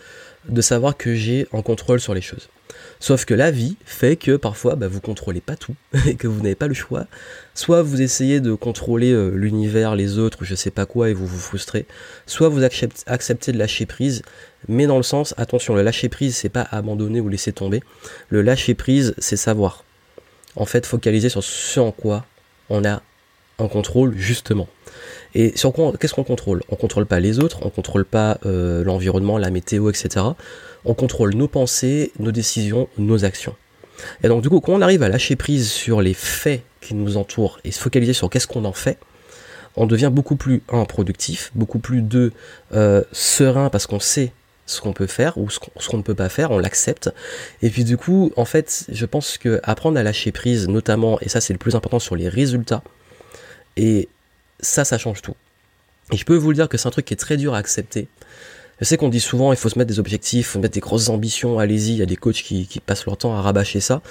de 0.49 0.61
savoir 0.61 0.97
que 0.97 1.15
j'ai 1.15 1.47
un 1.53 1.63
contrôle 1.63 2.01
sur 2.01 2.15
les 2.15 2.23
choses. 2.23 2.49
Sauf 2.99 3.25
que 3.25 3.35
la 3.35 3.51
vie 3.51 3.77
fait 3.85 4.17
que 4.17 4.37
parfois 4.37 4.75
bah, 4.75 4.89
vous 4.89 5.01
contrôlez 5.01 5.41
pas 5.41 5.57
tout 5.57 5.75
et 6.07 6.15
que 6.15 6.27
vous 6.27 6.43
n'avez 6.43 6.55
pas 6.55 6.69
le 6.69 6.75
choix. 6.75 7.07
Soit 7.55 7.83
vous 7.83 8.01
essayez 8.01 8.41
de 8.41 8.55
contrôler 8.55 9.13
euh, 9.13 9.31
l'univers, 9.31 9.95
les 9.95 10.19
autres, 10.19 10.45
je 10.45 10.55
sais 10.55 10.71
pas 10.71 10.87
quoi 10.87 11.11
et 11.11 11.15
vous 11.15 11.27
vous 11.27 11.39
frustrez. 11.39 11.87
Soit 12.27 12.49
vous 12.49 12.63
acceptez 12.65 13.53
de 13.53 13.59
lâcher 13.59 13.87
prise, 13.87 14.23
mais 14.69 14.87
dans 14.87 14.97
le 14.97 15.03
sens 15.03 15.35
attention, 15.37 15.75
le 15.75 15.83
lâcher 15.83 16.09
prise 16.09 16.37
c'est 16.37 16.49
pas 16.49 16.67
abandonner 16.71 17.21
ou 17.21 17.29
laisser 17.29 17.53
tomber. 17.53 17.83
Le 18.29 18.43
lâcher 18.43 18.75
prise 18.75 19.15
c'est 19.19 19.37
savoir. 19.37 19.85
En 20.57 20.65
fait, 20.65 20.87
focaliser 20.87 21.29
sur 21.29 21.45
ce 21.45 21.81
en 21.81 21.93
quoi 21.93 22.25
on 22.71 22.85
a 22.85 23.03
un 23.59 23.69
contrôle 23.69 24.17
justement. 24.17 24.69
Et 25.35 25.57
sur 25.57 25.73
quoi, 25.73 25.93
qu'est-ce 25.99 26.15
qu'on 26.15 26.25
contrôle? 26.25 26.63
On 26.69 26.77
contrôle 26.77 27.07
pas 27.07 27.21
les 27.21 27.39
autres, 27.39 27.61
on 27.63 27.71
contrôle 27.71 28.05
pas 28.05 28.39
euh, 28.47 28.85
l'environnement, 28.85 29.39
la 29.39 29.51
météo, 29.51 29.91
etc. 29.91 30.25
On 30.85 30.95
contrôle 30.95 31.35
nos 31.35 31.49
pensées, 31.49 32.13
nos 32.19 32.33
décisions, 32.33 32.89
nos 32.99 33.25
actions. 33.25 33.55
Et 34.23 34.29
donc 34.29 34.43
du 34.43 34.49
coup, 34.49 34.61
quand 34.61 34.73
on 34.73 34.83
arrive 34.83 35.03
à 35.03 35.09
lâcher 35.09 35.37
prise 35.37 35.71
sur 35.71 36.01
les 36.01 36.15
faits 36.15 36.63
qui 36.81 36.95
nous 36.95 37.17
entourent 37.17 37.59
et 37.65 37.73
se 37.73 37.81
focaliser 37.81 38.13
sur 38.13 38.31
qu'est-ce 38.31 38.47
qu'on 38.47 38.65
en 38.65 38.73
fait, 38.73 38.99
on 39.77 39.87
devient 39.87 40.11
beaucoup 40.13 40.37
plus 40.37 40.63
un 40.71 40.85
productif, 40.85 41.51
beaucoup 41.55 41.79
plus 41.79 42.03
deux 42.03 42.33
euh, 42.75 43.03
serein 43.13 43.69
parce 43.69 43.87
qu'on 43.87 44.01
sait 44.01 44.33
ce 44.67 44.81
qu'on 44.81 44.93
peut 44.93 45.07
faire 45.07 45.39
ou 45.39 45.49
ce 45.49 45.59
qu'on 45.89 45.97
ne 45.97 46.03
peut 46.03 46.15
pas 46.15 46.29
faire, 46.29 46.51
on 46.51 46.59
l'accepte. 46.59 47.11
Et 47.63 47.71
puis 47.71 47.85
du 47.85 47.97
coup, 47.97 48.33
en 48.37 48.45
fait, 48.45 48.85
je 48.91 49.07
pense 49.07 49.39
que 49.39 49.61
apprendre 49.63 49.99
à 49.99 50.03
lâcher 50.03 50.33
prise, 50.33 50.69
notamment, 50.69 51.21
et 51.21 51.29
ça 51.29 51.41
c'est 51.41 51.53
le 51.53 51.59
plus 51.59 51.77
important 51.77 52.01
sur 52.01 52.17
les 52.17 52.29
résultats, 52.29 52.83
et 53.77 54.09
ça, 54.61 54.85
ça 54.85 54.99
change 54.99 55.23
tout. 55.23 55.35
Et 56.13 56.17
je 56.17 56.25
peux 56.25 56.37
vous 56.37 56.51
le 56.51 56.55
dire 56.55 56.69
que 56.69 56.79
c'est 56.79 56.89
un 56.89 56.93
truc 56.93 57.07
qui 57.07 57.15
est 57.15 57.19
très 57.19 57.37
dur 57.37 57.55
à 57.55 57.59
accepter. 57.59 58.09
Je 58.79 58.85
sais 58.85 58.99
qu'on 58.99 59.09
dit 59.09 59.21
souvent 59.21 59.53
il 59.53 59.57
faut 59.57 59.71
se 59.71 59.79
mettre 59.79 59.89
des 59.89 59.99
objectifs, 59.99 60.47
il 60.47 60.51
faut 60.51 60.59
mettre 60.59 60.75
des 60.75 60.81
grosses 60.81 61.09
ambitions, 61.09 61.59
allez-y, 61.59 61.93
il 61.93 61.97
y 61.97 62.03
a 62.03 62.07
des 62.07 62.17
coachs 62.17 62.43
qui, 62.43 62.69
passent 62.85 63.07
leur 63.07 63.17
temps 63.17 63.35
à 63.35 63.41
rabâcher 63.41 63.81
ça. 63.81 64.03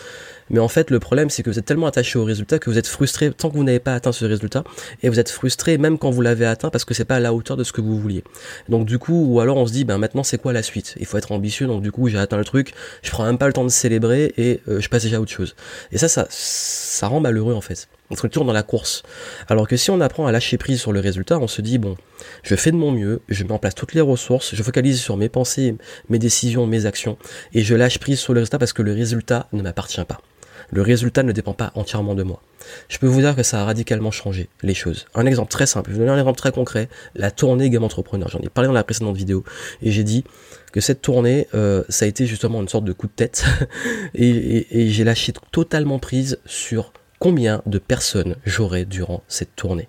Mais 0.49 0.59
en 0.59 0.67
fait, 0.67 0.89
le 0.89 0.99
problème, 0.99 1.29
c'est 1.29 1.43
que 1.43 1.49
vous 1.51 1.59
êtes 1.59 1.65
tellement 1.65 1.85
attaché 1.85 2.17
au 2.17 2.23
résultat 2.23 2.57
que 2.57 2.69
vous 2.69 2.77
êtes 2.77 2.87
frustré 2.87 3.31
tant 3.31 3.49
que 3.49 3.55
vous 3.55 3.63
n'avez 3.63 3.79
pas 3.79 3.93
atteint 3.93 4.11
ce 4.11 4.25
résultat, 4.25 4.63
et 5.03 5.09
vous 5.09 5.19
êtes 5.19 5.29
frustré 5.29 5.77
même 5.77 5.99
quand 5.99 6.09
vous 6.09 6.21
l'avez 6.21 6.45
atteint 6.45 6.69
parce 6.69 6.83
que 6.83 6.95
c'est 6.95 7.05
pas 7.05 7.17
à 7.17 7.19
la 7.19 7.33
hauteur 7.33 7.57
de 7.57 7.63
ce 7.63 7.71
que 7.71 7.81
vous 7.81 7.99
vouliez. 7.99 8.23
Donc 8.67 8.85
du 8.87 8.97
coup, 8.97 9.25
ou 9.27 9.39
alors 9.39 9.57
on 9.57 9.67
se 9.67 9.71
dit, 9.71 9.85
ben 9.85 9.99
maintenant 9.99 10.23
c'est 10.23 10.39
quoi 10.39 10.51
la 10.51 10.63
suite? 10.63 10.95
Il 10.99 11.05
faut 11.05 11.17
être 11.17 11.31
ambitieux, 11.31 11.67
donc 11.67 11.83
du 11.83 11.91
coup 11.91 12.07
j'ai 12.09 12.17
atteint 12.17 12.37
le 12.37 12.45
truc, 12.45 12.73
je 13.03 13.11
prends 13.11 13.25
même 13.25 13.37
pas 13.37 13.47
le 13.47 13.53
temps 13.53 13.65
de 13.65 13.69
célébrer 13.69 14.33
et 14.37 14.61
euh, 14.67 14.81
je 14.81 14.89
passe 14.89 15.03
déjà 15.03 15.17
à 15.17 15.19
autre 15.19 15.31
chose. 15.31 15.55
Et 15.91 15.99
ça, 15.99 16.07
ça, 16.07 16.25
ça 16.29 17.07
rend 17.07 17.19
malheureux 17.19 17.53
en 17.53 17.61
fait. 17.61 17.87
On 18.09 18.15
se 18.15 18.21
retourne 18.21 18.47
dans 18.47 18.53
la 18.53 18.63
course. 18.63 19.03
Alors 19.47 19.67
que 19.67 19.77
si 19.77 19.89
on 19.91 19.99
apprend 20.01 20.27
à 20.27 20.31
lâcher 20.31 20.57
prise 20.57 20.79
sur 20.79 20.93
le 20.93 20.99
résultat, 20.99 21.39
on 21.39 21.47
se 21.47 21.61
dit, 21.61 21.77
bon, 21.77 21.97
je 22.43 22.55
fais 22.55 22.71
de 22.71 22.77
mon 22.77 22.91
mieux, 22.91 23.21
je 23.29 23.43
mets 23.43 23.51
en 23.51 23.59
place 23.59 23.75
toutes 23.75 23.93
les 23.93 24.01
ressources, 24.01 24.55
je 24.55 24.63
focalise 24.63 25.01
sur 25.01 25.17
mes 25.17 25.29
pensées, 25.29 25.75
mes 26.09 26.19
décisions, 26.19 26.67
mes 26.67 26.85
actions, 26.85 27.17
et 27.53 27.61
je 27.61 27.75
lâche 27.75 27.99
prise 27.99 28.19
sur 28.19 28.33
le 28.33 28.41
résultat 28.41 28.59
parce 28.59 28.73
que 28.73 28.81
le 28.81 28.93
résultat 28.93 29.47
ne 29.53 29.61
m'appartient 29.61 30.03
pas. 30.05 30.21
Le 30.69 30.81
résultat 30.81 31.23
ne 31.23 31.31
dépend 31.31 31.53
pas 31.53 31.71
entièrement 31.75 32.15
de 32.15 32.23
moi. 32.23 32.41
Je 32.89 32.97
peux 32.97 33.07
vous 33.07 33.21
dire 33.21 33.35
que 33.35 33.43
ça 33.43 33.61
a 33.61 33.65
radicalement 33.65 34.11
changé 34.11 34.49
les 34.63 34.73
choses. 34.73 35.05
Un 35.13 35.25
exemple 35.25 35.51
très 35.51 35.67
simple, 35.67 35.89
je 35.89 35.95
vais 35.95 35.99
vous 35.99 36.05
donner 36.05 36.17
un 36.17 36.19
exemple 36.19 36.39
très 36.39 36.51
concret, 36.51 36.89
la 37.15 37.31
tournée 37.31 37.69
Game 37.69 37.83
Entrepreneur. 37.83 38.27
J'en 38.29 38.39
ai 38.39 38.49
parlé 38.49 38.67
dans 38.67 38.73
la 38.73 38.83
précédente 38.83 39.15
vidéo 39.15 39.43
et 39.81 39.91
j'ai 39.91 40.03
dit 40.03 40.23
que 40.71 40.81
cette 40.81 41.01
tournée, 41.01 41.47
euh, 41.53 41.83
ça 41.89 42.05
a 42.05 42.07
été 42.07 42.25
justement 42.25 42.61
une 42.61 42.67
sorte 42.67 42.85
de 42.85 42.93
coup 42.93 43.07
de 43.07 43.11
tête 43.11 43.45
et, 44.15 44.89
j'ai 44.89 45.03
lâché 45.03 45.33
totalement 45.51 45.99
prise 45.99 46.39
sur 46.45 46.91
combien 47.25 47.63
de 47.65 47.79
personnes 47.79 48.35
j'aurai 48.45 48.85
durant 48.85 49.23
cette 49.27 49.55
tournée. 49.55 49.87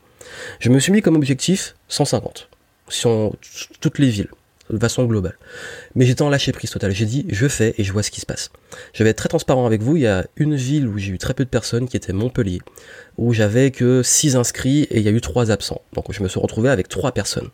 Je 0.59 0.71
me 0.71 0.81
suis 0.81 0.91
mis 0.91 1.03
comme 1.03 1.17
objectif 1.17 1.75
150 1.89 2.49
sur 2.89 3.35
toutes 3.83 3.99
les 3.99 4.09
villes 4.09 4.31
de 4.71 4.79
façon 4.79 5.05
globale. 5.05 5.37
Mais 5.95 6.07
j'étais 6.07 6.23
en 6.23 6.31
lâcher 6.31 6.53
prise 6.53 6.71
totale. 6.71 6.93
J'ai 6.93 7.05
dit, 7.05 7.27
je 7.29 7.47
fais 7.47 7.75
et 7.77 7.85
je 7.85 7.93
vois 7.93 8.03
ce 8.03 8.11
qui 8.11 8.23
se 8.23 8.27
passe. 8.27 8.51
Je 8.95 9.05
vais 9.05 9.11
être 9.11 9.19
très 9.19 9.29
transparent 9.29 9.67
avec 9.67 9.83
vous. 9.83 9.99
Il 9.99 10.05
y 10.05 10.07
a 10.07 10.25
une 10.37 10.57
ville 10.57 10.89
où 10.89 10.97
j'ai 10.97 11.13
eu 11.13 11.19
très 11.19 11.35
peu 11.35 11.45
de 11.45 11.51
personnes 11.51 11.91
qui 11.91 11.99
était 11.99 12.15
Montpellier, 12.15 12.63
où 13.19 13.35
j'avais 13.35 13.71
que 13.71 14.03
6 14.03 14.35
inscrits 14.37 14.85
et 14.85 14.97
il 14.97 15.03
y 15.03 15.09
a 15.09 15.13
eu 15.13 15.21
3 15.21 15.51
absents. 15.51 15.83
Donc 15.93 16.11
je 16.11 16.23
me 16.23 16.29
suis 16.29 16.41
retrouvé 16.41 16.71
avec 16.71 16.89
3 16.89 17.13
personnes. 17.13 17.51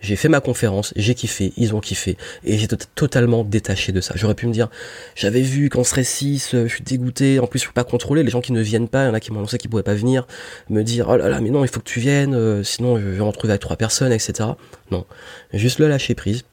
J'ai 0.00 0.16
fait 0.16 0.28
ma 0.28 0.40
conférence, 0.40 0.92
j'ai 0.96 1.14
kiffé, 1.14 1.52
ils 1.56 1.74
ont 1.74 1.80
kiffé, 1.80 2.16
et 2.44 2.58
j'étais 2.58 2.76
totalement 2.94 3.44
détaché 3.44 3.92
de 3.92 4.00
ça. 4.00 4.14
J'aurais 4.16 4.34
pu 4.34 4.46
me 4.46 4.52
dire, 4.52 4.68
j'avais 5.14 5.42
vu 5.42 5.68
qu'on 5.68 5.84
serait 5.84 6.04
6, 6.04 6.54
euh, 6.54 6.66
je 6.66 6.74
suis 6.74 6.84
dégoûté, 6.84 7.38
en 7.38 7.46
plus 7.46 7.60
je 7.60 7.66
peux 7.66 7.72
pas 7.72 7.84
contrôler 7.84 8.22
les 8.22 8.30
gens 8.30 8.40
qui 8.40 8.52
ne 8.52 8.60
viennent 8.60 8.88
pas, 8.88 9.04
il 9.04 9.06
y 9.08 9.10
en 9.10 9.14
a 9.14 9.20
qui 9.20 9.32
m'ont 9.32 9.38
annoncé 9.38 9.58
qu'ils 9.58 9.70
pouvaient 9.70 9.82
pas 9.82 9.94
venir, 9.94 10.26
me 10.70 10.82
dire, 10.82 11.08
oh 11.08 11.16
là 11.16 11.28
là, 11.28 11.40
mais 11.40 11.50
non, 11.50 11.64
il 11.64 11.68
faut 11.68 11.80
que 11.80 11.88
tu 11.88 12.00
viennes, 12.00 12.34
euh, 12.34 12.62
sinon 12.62 12.98
je 12.98 13.06
vais 13.06 13.18
me 13.18 13.22
retrouver 13.22 13.52
avec 13.52 13.62
trois 13.62 13.76
personnes, 13.76 14.12
etc. 14.12 14.50
Non, 14.90 15.06
juste 15.52 15.78
le 15.78 15.88
lâcher 15.88 16.14
prise. 16.14 16.44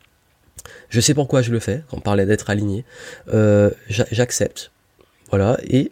Je 0.89 0.99
sais 0.99 1.13
pourquoi 1.13 1.41
je 1.41 1.51
le 1.51 1.59
fais, 1.59 1.83
on 1.91 1.99
parlait 1.99 2.25
d'être 2.25 2.49
aligné, 2.49 2.83
euh, 3.33 3.71
j'accepte, 3.89 4.71
voilà, 5.29 5.57
et 5.67 5.91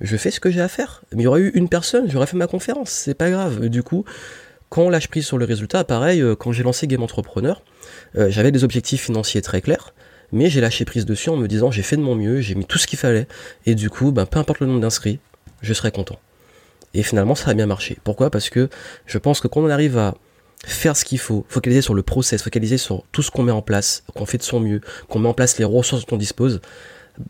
je 0.00 0.16
fais 0.16 0.30
ce 0.30 0.40
que 0.40 0.50
j'ai 0.50 0.60
à 0.60 0.68
faire. 0.68 1.02
Mais 1.12 1.22
il 1.22 1.24
y 1.24 1.26
aurait 1.26 1.40
eu 1.40 1.50
une 1.54 1.68
personne, 1.68 2.10
j'aurais 2.10 2.26
fait 2.26 2.36
ma 2.36 2.46
conférence, 2.46 2.90
c'est 2.90 3.14
pas 3.14 3.30
grave. 3.30 3.68
Du 3.68 3.82
coup, 3.82 4.04
quand 4.70 4.82
on 4.82 4.88
lâche 4.88 5.08
prise 5.08 5.26
sur 5.26 5.36
le 5.36 5.44
résultat, 5.44 5.84
pareil, 5.84 6.22
euh, 6.22 6.34
quand 6.34 6.52
j'ai 6.52 6.62
lancé 6.62 6.86
Game 6.86 7.02
Entrepreneur, 7.02 7.62
euh, 8.16 8.30
j'avais 8.30 8.52
des 8.52 8.64
objectifs 8.64 9.02
financiers 9.02 9.42
très 9.42 9.60
clairs. 9.60 9.92
mais 10.32 10.48
j'ai 10.48 10.60
lâché 10.60 10.84
prise 10.84 11.04
dessus 11.04 11.28
en 11.28 11.36
me 11.36 11.48
disant 11.48 11.72
j'ai 11.72 11.82
fait 11.82 11.96
de 11.96 12.02
mon 12.02 12.14
mieux, 12.14 12.40
j'ai 12.40 12.54
mis 12.54 12.64
tout 12.64 12.78
ce 12.78 12.86
qu'il 12.86 12.98
fallait, 12.98 13.26
et 13.66 13.74
du 13.74 13.90
coup, 13.90 14.12
ben, 14.12 14.26
peu 14.26 14.38
importe 14.38 14.60
le 14.60 14.68
nombre 14.68 14.80
d'inscrits, 14.80 15.18
je 15.60 15.74
serai 15.74 15.90
content. 15.90 16.20
Et 16.94 17.02
finalement, 17.02 17.34
ça 17.34 17.50
a 17.50 17.54
bien 17.54 17.66
marché. 17.66 17.98
Pourquoi? 18.04 18.30
Parce 18.30 18.48
que 18.48 18.68
je 19.06 19.18
pense 19.18 19.40
que 19.40 19.48
quand 19.48 19.60
on 19.60 19.68
arrive 19.68 19.98
à 19.98 20.14
faire 20.64 20.96
ce 20.96 21.04
qu'il 21.04 21.18
faut, 21.18 21.44
focaliser 21.48 21.82
sur 21.82 21.94
le 21.94 22.02
process, 22.02 22.42
focaliser 22.42 22.78
sur 22.78 23.04
tout 23.10 23.22
ce 23.22 23.30
qu'on 23.32 23.42
met 23.42 23.52
en 23.52 23.62
place, 23.62 24.04
qu'on 24.14 24.26
fait 24.26 24.38
de 24.38 24.44
son 24.44 24.60
mieux, 24.60 24.80
qu'on 25.08 25.18
met 25.18 25.28
en 25.28 25.34
place 25.34 25.58
les 25.58 25.64
ressources 25.64 26.06
dont 26.06 26.14
on 26.14 26.18
dispose, 26.18 26.60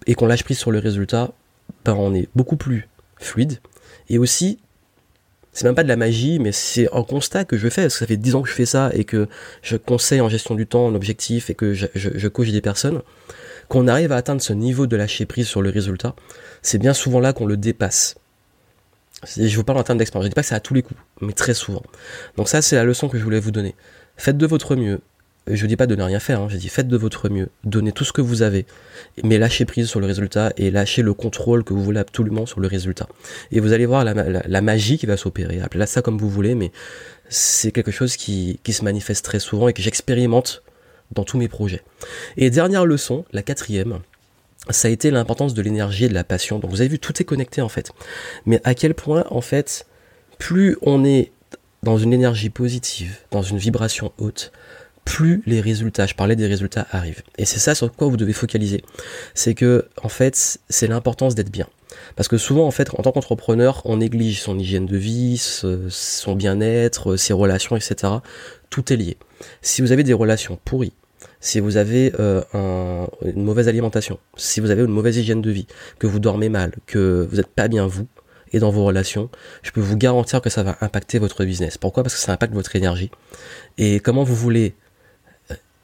et 0.07 0.15
qu'on 0.15 0.27
lâche 0.27 0.45
prise 0.45 0.59
sur 0.59 0.71
le 0.71 0.79
résultat, 0.79 1.33
ben 1.87 1.95
on 1.95 2.15
est 2.15 2.29
beaucoup 2.35 2.57
plus 2.57 2.87
fluide. 3.17 3.61
Et 4.11 4.19
aussi, 4.19 4.59
c'est 5.53 5.65
même 5.65 5.75
pas 5.75 5.83
de 5.83 5.89
la 5.89 5.97
magie, 5.97 6.39
mais 6.39 6.53
c'est 6.53 6.89
un 6.95 7.03
constat 7.03 7.45
que 7.45 7.57
je 7.57 7.69
fais, 7.69 7.83
parce 7.83 7.95
que 7.95 8.01
ça 8.01 8.07
fait 8.07 8.17
10 8.17 8.35
ans 8.37 8.43
que 8.43 8.49
je 8.49 8.55
fais 8.55 8.67
ça, 8.67 8.91
et 8.95 9.05
que 9.05 9.29
je 9.63 9.77
conseille 9.77 10.21
en 10.21 10.29
gestion 10.29 10.55
du 10.55 10.67
temps, 10.67 10.87
en 10.87 10.95
objectif, 10.95 11.51
et 11.51 11.55
que 11.55 11.75
je, 11.75 11.87
je, 11.95 12.29
coach 12.29 12.51
des 12.51 12.61
personnes, 12.61 13.03
qu'on 13.69 13.89
arrive 13.89 14.13
à 14.13 14.17
atteindre 14.17 14.41
ce 14.41 14.53
niveau 14.53 14.87
de 14.87 14.97
lâcher 14.97 15.27
prise 15.27 15.49
sur 15.49 15.63
le 15.63 15.71
résultat, 15.71 16.15
c'est 16.63 16.79
bien 16.79 16.95
souvent 16.95 17.21
là 17.21 17.33
qu'on 17.33 17.47
le 17.47 17.57
dépasse. 17.57 18.17
Je 19.37 19.55
vous 19.57 19.65
parle 19.65 19.79
en 19.79 19.83
termes 19.83 19.99
d'expérience, 19.99 20.25
je 20.25 20.31
dis 20.31 20.35
pas 20.35 20.43
que 20.43 20.49
c'est 20.49 20.55
à 20.55 20.61
tous 20.61 20.75
les 20.75 20.83
coups, 20.83 20.99
mais 21.21 21.33
très 21.33 21.55
souvent. 21.55 21.83
Donc 22.37 22.49
ça, 22.49 22.63
c'est 22.63 22.77
la 22.77 22.85
leçon 22.85 23.09
que 23.09 23.19
je 23.19 23.25
voulais 23.25 23.41
vous 23.41 23.51
donner. 23.51 23.75
Faites 24.17 24.39
de 24.39 24.47
votre 24.47 24.77
mieux, 24.77 25.01
je 25.55 25.67
dis 25.67 25.77
pas 25.77 25.87
de 25.87 25.95
ne 25.95 26.03
rien 26.03 26.21
faire, 26.21 26.41
hein, 26.41 26.49
je 26.49 26.57
dis 26.57 26.69
faites 26.69 26.89
de 26.89 26.97
votre 26.97 27.29
mieux, 27.29 27.49
donnez 27.65 27.93
tout 27.93 28.05
ce 28.05 28.13
que 28.13 28.21
vous 28.21 28.43
avez, 28.43 28.67
mais 29.23 29.39
lâchez 29.39 29.65
prise 29.65 29.89
sur 29.89 30.01
le 30.01 30.07
résultat 30.07 30.53
et 30.57 30.71
lâchez 30.71 31.03
le 31.03 31.15
contrôle 31.15 31.65
que 31.65 31.75
vous 31.75 31.83
voulez 31.83 32.01
absolument 32.01 32.47
sur 32.47 32.61
le 32.61 32.69
résultat. 32.69 33.09
Et 33.53 33.61
vous 33.61 33.73
allez 33.73 33.87
voir 33.87 34.05
la, 34.05 34.61
magie 34.61 34.99
qui 34.99 35.07
va 35.07 35.17
s'opérer, 35.17 35.61
appelez 35.61 35.87
ça 35.87 36.03
comme 36.03 36.19
vous 36.19 36.31
voulez, 36.31 36.55
mais 36.55 36.73
c'est 37.29 37.73
quelque 37.73 37.91
chose 37.91 38.17
qui 38.17 38.59
se 38.67 38.85
manifeste 38.85 39.25
très 39.25 39.41
souvent 39.41 39.69
et 39.69 39.73
que 39.73 39.83
j'expérimente 39.83 40.63
dans 41.13 41.25
tous 41.25 41.39
mes 41.39 41.49
projets. 41.49 41.83
Et 42.37 42.51
dernière 42.51 42.87
leçon, 42.87 43.25
la 43.33 43.43
quatrième, 43.43 44.01
ça 44.69 44.89
a 44.89 44.91
été 44.91 45.11
l'importance 45.11 45.55
de 45.55 45.63
l'énergie 45.63 46.05
et 46.05 46.09
de 46.09 46.15
la 46.15 46.25
passion. 46.25 46.59
Donc 46.59 46.71
vous 46.71 46.81
avez 46.81 46.89
vu, 46.89 46.99
tout 46.99 47.21
est 47.21 47.25
connecté 47.25 47.63
en 47.63 47.69
fait. 47.69 47.91
Mais 48.47 48.61
à 48.65 48.75
quel 48.75 48.95
point 48.95 49.25
en 49.31 49.41
fait, 49.41 49.87
plus 50.39 50.77
on 50.83 51.05
est 51.05 51.33
dans 51.83 51.99
une 51.99 52.13
énergie 52.13 52.51
positive, 52.51 53.19
dans 53.31 53.43
une 53.43 53.59
vibration 53.59 54.13
haute, 54.19 54.53
plus 55.05 55.43
les 55.47 55.61
résultats, 55.61 56.07
je 56.07 56.15
parlais 56.15 56.37
des 56.37 56.47
résultats 56.47 56.87
arrivent. 56.91 57.23
Et 57.39 57.45
c'est 57.45 57.59
ça 57.59 57.75
sur 57.75 57.93
quoi 57.93 58.09
vous 58.09 58.17
devez 58.17 58.33
focaliser. 58.33 58.83
C'est 59.35 59.55
que, 59.55 59.87
en 60.03 60.09
fait, 60.09 60.59
c'est 60.69 60.87
l'importance 60.87 61.35
d'être 61.35 61.51
bien. 61.51 61.67
Parce 62.17 62.29
que 62.29 62.39
souvent, 62.39 62.67
en 62.67 62.71
fait, 62.71 62.91
en 62.97 63.03
tant 63.03 63.13
qu'entrepreneur, 63.13 63.83
on 63.85 63.99
néglige 63.99 64.41
son 64.41 64.59
hygiène 64.59 64.87
de 64.87 64.97
vie, 64.97 65.39
son 65.39 66.35
bien-être, 66.35 67.17
ses 67.17 67.33
relations, 67.33 67.77
etc. 67.77 68.15
Tout 68.69 68.93
est 68.93 68.97
lié. 68.97 69.17
Si 69.63 69.83
vous 69.83 69.93
avez 69.93 70.05
des 70.05 70.13
relations 70.13 70.59
pourries, 70.65 70.93
si 71.41 71.61
vous 71.61 71.77
avez 71.77 72.13
euh, 72.21 72.43
une 73.25 73.43
mauvaise 73.43 73.69
alimentation, 73.69 74.19
si 74.37 74.61
vous 74.61 74.71
avez 74.71 74.83
une 74.83 74.91
mauvaise 74.91 75.17
hygiène 75.17 75.43
de 75.43 75.51
vie, 75.51 75.67
que 75.99 76.07
vous 76.07 76.19
dormez 76.19 76.49
mal, 76.49 76.73
que 76.87 77.27
vous 77.29 77.37
n'êtes 77.37 77.49
pas 77.49 77.69
bien 77.69 77.87
vous 77.87 78.07
et 78.53 78.59
dans 78.59 78.71
vos 78.71 78.85
relations, 78.85 79.31
je 79.63 79.71
peux 79.71 79.81
vous 79.81 79.97
garantir 79.97 80.41
que 80.41 80.51
ça 80.51 80.63
va 80.63 80.77
impacter 80.81 81.19
votre 81.19 81.45
business. 81.45 81.79
Pourquoi? 81.79 82.03
Parce 82.03 82.15
que 82.15 82.21
ça 82.21 82.33
impacte 82.33 82.53
votre 82.53 82.75
énergie. 82.77 83.11
Et 83.79 84.01
comment 84.01 84.25
vous 84.25 84.35
voulez 84.35 84.75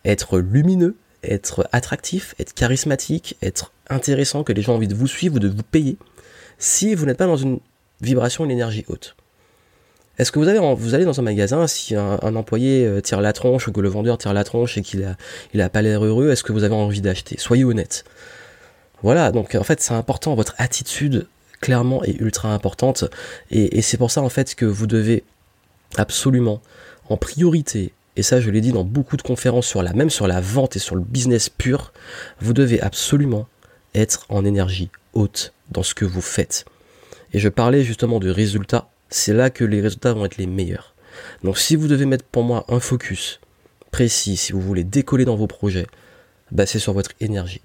être 0.07 0.39
lumineux, 0.39 0.97
être 1.23 1.69
attractif, 1.73 2.35
être 2.39 2.55
charismatique, 2.55 3.37
être 3.43 3.73
intéressant, 3.91 4.45
que 4.45 4.53
les 4.53 4.63
gens 4.63 4.73
ont 4.73 4.77
envie 4.77 4.89
de 4.89 4.95
vous 4.95 5.07
suivre 5.07 5.37
ou 5.37 5.39
de 5.39 5.49
vous 5.49 5.63
payer, 5.63 5.99
si 6.59 6.95
vous 6.95 7.05
n'êtes 7.05 7.19
pas 7.19 7.27
dans 7.27 7.37
une 7.37 7.59
vibration, 8.01 8.45
une 8.45 8.51
énergie 8.51 8.85
haute. 8.89 9.17
Est-ce 10.19 10.33
que 10.33 10.39
vous, 10.39 10.49
avez, 10.49 10.59
vous 10.75 10.95
allez 10.95 11.05
dans 11.05 11.21
un 11.21 11.23
magasin, 11.23 11.67
si 11.67 11.95
un, 11.95 12.37
employé 12.37 12.87
euh, 12.87 13.03
tire 13.03 13.21
la 13.21 13.35
tronche 13.35 13.69
ou 13.69 13.73
que 13.73 13.83
le 13.83 13.91
vendeur 13.91 14.17
tire 14.17 14.33
la 14.33 14.45
tronche 14.45 14.79
et 14.79 14.83
qu'il 14.83 15.05
a, 15.05 15.17
il 15.53 15.69
pas 15.69 15.83
l'air 15.83 16.03
heureux, 16.03 16.31
est-ce 16.31 16.43
que 16.43 16.53
vous 16.53 16.65
avez 16.65 16.75
envie 16.75 17.03
d'acheter? 17.03 17.37
Soyez 17.39 17.65
honnête. 17.65 18.05
Voilà, 19.03 19.31
donc 19.31 19.55
en 19.55 19.63
fait 19.63 19.83
c'est 19.83 19.93
important, 19.93 20.35
votre 20.35 20.55
attitude 20.57 21.27
clairement 21.61 22.03
est 22.03 22.19
ultra 22.19 22.53
importante 22.55 23.05
et 23.51 23.83
c'est 23.83 23.99
pour 23.99 24.11
ça 24.11 24.23
en 24.23 24.29
fait 24.31 24.55
que 24.55 24.65
vous 24.65 24.87
devez 24.87 25.23
absolument 25.97 26.63
en 27.09 27.17
priorité 27.17 27.93
et 28.17 28.23
ça 28.23 28.41
je 28.41 28.51
l'ai 28.51 28.61
dit 28.61 28.73
dans 28.73 28.85
beaucoup 28.85 29.17
de 29.17 29.23
conférences 29.23 29.67
sur 29.67 29.83
la 29.83 29.93
même 29.93 30.11
sur 30.11 30.27
la 30.27 30.41
vente 30.41 30.77
et 30.77 30.79
sur 30.79 30.97
le 30.97 31.03
business 31.03 31.49
pur, 31.49 31.93
vous 32.41 32.53
devez 32.53 32.81
absolument 32.81 33.47
être 33.95 34.27
en 34.29 34.45
énergie 34.45 34.91
haute 35.13 35.53
dans 35.71 35.83
ce 35.83 35.95
que 35.95 36.05
vous 36.05 36.21
faites. 36.21 36.65
Et 37.33 37.39
je 37.39 37.49
parlais 37.49 37.83
justement 37.83 38.21
de 38.21 38.31
résultats, 38.31 38.89
c'est 39.09 39.33
là 39.33 39.51
que 39.51 39.65
les 39.65 39.81
résultats 39.81 40.13
vont 40.13 40.25
être 40.25 40.37
les 40.37 40.47
meilleurs. 40.47 40.95
Donc 41.43 41.59
si 41.59 41.77
vous 41.77 41.89
devez 41.89 42.07
mettre 42.07 42.25
pour 42.25 42.43
moi 42.43 42.65
un 42.69 42.81
focus 42.81 43.41
précis, 43.91 44.37
si 44.37 44.53
vous 44.53 44.61
voulez 44.61 44.85
décoller 44.85 45.25
dans 45.25 45.37
vos 45.37 45.47
projets, 45.47 45.87
bah 46.53 46.67
c'est 46.67 46.79
sur 46.79 46.93
votre 46.93 47.13
énergie 47.21 47.63